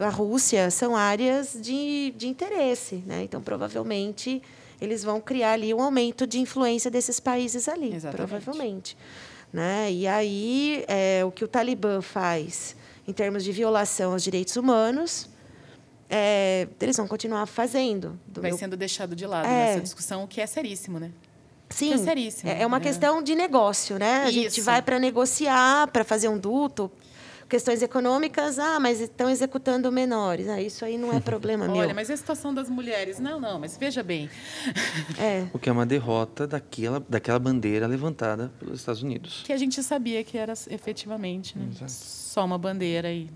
a 0.00 0.08
Rússia 0.08 0.70
são 0.70 0.96
áreas 0.96 1.56
de, 1.60 2.12
de 2.16 2.26
interesse, 2.26 3.02
né? 3.06 3.22
Então 3.22 3.42
provavelmente 3.42 4.42
eles 4.80 5.04
vão 5.04 5.20
criar 5.20 5.52
ali 5.52 5.72
um 5.74 5.82
aumento 5.82 6.26
de 6.26 6.38
influência 6.40 6.90
desses 6.90 7.20
países 7.20 7.68
ali, 7.68 7.94
Exatamente. 7.94 8.16
provavelmente, 8.30 8.96
né? 9.52 9.92
E 9.92 10.06
aí 10.06 10.84
é, 10.88 11.22
o 11.24 11.30
que 11.30 11.44
o 11.44 11.48
Talibã 11.48 12.00
faz 12.00 12.74
em 13.06 13.12
termos 13.12 13.44
de 13.44 13.52
violação 13.52 14.12
aos 14.12 14.22
direitos 14.22 14.56
humanos, 14.56 15.28
é, 16.08 16.68
eles 16.80 16.96
vão 16.96 17.06
continuar 17.08 17.46
fazendo. 17.46 18.18
Do 18.26 18.40
vai 18.40 18.50
meu 18.50 18.58
sendo 18.58 18.76
deixado 18.76 19.14
de 19.16 19.26
lado 19.26 19.46
É. 19.46 19.66
nessa 19.68 19.80
discussão, 19.80 20.24
o 20.24 20.28
que 20.28 20.40
é 20.40 20.46
seríssimo, 20.46 20.98
né? 20.98 21.10
Sim, 21.68 21.94
é 21.94 21.98
seríssimo, 21.98 22.48
É 22.50 22.62
é 22.62 22.66
uma 22.66 22.78
né? 22.78 22.84
questão 22.84 23.20
de 23.22 23.34
negócio, 23.34 23.98
né? 23.98 24.22
A 24.24 24.30
gente 24.30 24.48
Isso. 24.58 24.62
vai 24.62 24.80
para 24.80 24.98
negociar, 25.00 25.88
para 25.88 26.04
fazer 26.04 26.28
um 26.28 26.38
duto. 26.38 26.90
Questões 27.48 27.80
econômicas, 27.80 28.58
ah, 28.58 28.80
mas 28.80 29.00
estão 29.00 29.30
executando 29.30 29.90
menores. 29.92 30.48
Ah, 30.48 30.60
isso 30.60 30.84
aí 30.84 30.98
não 30.98 31.12
é 31.12 31.20
problema 31.20 31.66
meu. 31.68 31.76
Olha, 31.76 31.94
mas 31.94 32.08
e 32.08 32.12
a 32.12 32.16
situação 32.16 32.52
das 32.52 32.68
mulheres? 32.68 33.20
Não, 33.20 33.38
não, 33.40 33.58
mas 33.60 33.76
veja 33.76 34.02
bem. 34.02 34.28
É, 35.18 35.46
O 35.52 35.58
que 35.58 35.68
é 35.68 35.72
uma 35.72 35.86
derrota 35.86 36.44
daquela, 36.46 36.98
daquela 37.08 37.38
bandeira 37.38 37.86
levantada 37.86 38.52
pelos 38.58 38.80
Estados 38.80 39.00
Unidos. 39.02 39.42
Que 39.44 39.52
a 39.52 39.56
gente 39.56 39.80
sabia 39.82 40.22
que 40.24 40.36
era 40.36 40.54
efetivamente 40.70 41.56
né? 41.56 41.68
só 41.88 42.44
uma 42.44 42.58
bandeira 42.58 43.12
e, 43.12 43.30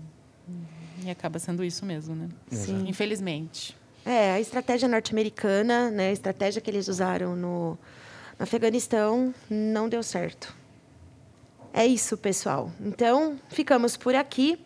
e 1.05 1.09
acaba 1.09 1.39
sendo 1.39 1.63
isso 1.63 1.85
mesmo, 1.85 2.15
né? 2.15 2.29
sim. 2.49 2.85
Infelizmente. 2.87 3.75
É, 4.05 4.31
a 4.31 4.39
estratégia 4.39 4.87
norte-americana, 4.87 5.91
né, 5.91 6.09
a 6.09 6.11
estratégia 6.11 6.59
que 6.61 6.69
eles 6.69 6.87
usaram 6.87 7.35
no, 7.35 7.77
no 8.37 8.43
Afeganistão, 8.43 9.33
não 9.49 9.87
deu 9.87 10.01
certo. 10.01 10.55
É 11.73 11.85
isso, 11.85 12.17
pessoal. 12.17 12.71
Então, 12.81 13.39
ficamos 13.49 13.95
por 13.95 14.15
aqui. 14.15 14.59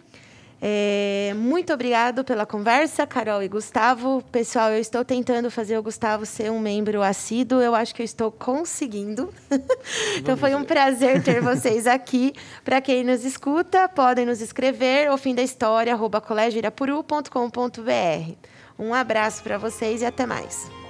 É, 0.62 1.34
muito 1.36 1.74
obrigado 1.74 2.24
pela 2.24 2.46
conversa, 2.46 3.06
Carol 3.06 3.44
e 3.44 3.48
Gustavo. 3.48 4.24
Pessoal, 4.32 4.72
eu 4.72 4.80
estou 4.80 5.04
tentando 5.04 5.52
fazer 5.52 5.78
o 5.78 5.84
Gustavo 5.84 6.26
ser 6.26 6.52
um 6.52 6.60
membro 6.60 7.02
assíduo. 7.02 7.62
Eu 7.62 7.76
acho 7.76 7.94
que 7.94 8.02
eu 8.02 8.06
estou 8.06 8.32
conseguindo. 8.32 9.34
então, 10.18 10.38
foi 10.38 10.56
um 10.56 10.64
prazer 10.64 11.22
ter 11.22 11.42
vocês 11.44 11.86
aqui. 11.86 12.34
Para 12.64 12.82
quem 12.82 13.04
nos 13.04 13.26
escuta, 13.26 13.88
podem 13.90 14.26
nos 14.26 14.42
escrever 14.42 15.12
o 15.12 15.18
fim 15.18 15.36
da 15.36 15.44
história, 15.44 15.94
arroba. 15.94 16.24
Um 18.78 18.94
abraço 18.94 19.44
para 19.44 19.58
vocês 19.58 20.02
e 20.02 20.06
até 20.06 20.26
mais. 20.26 20.85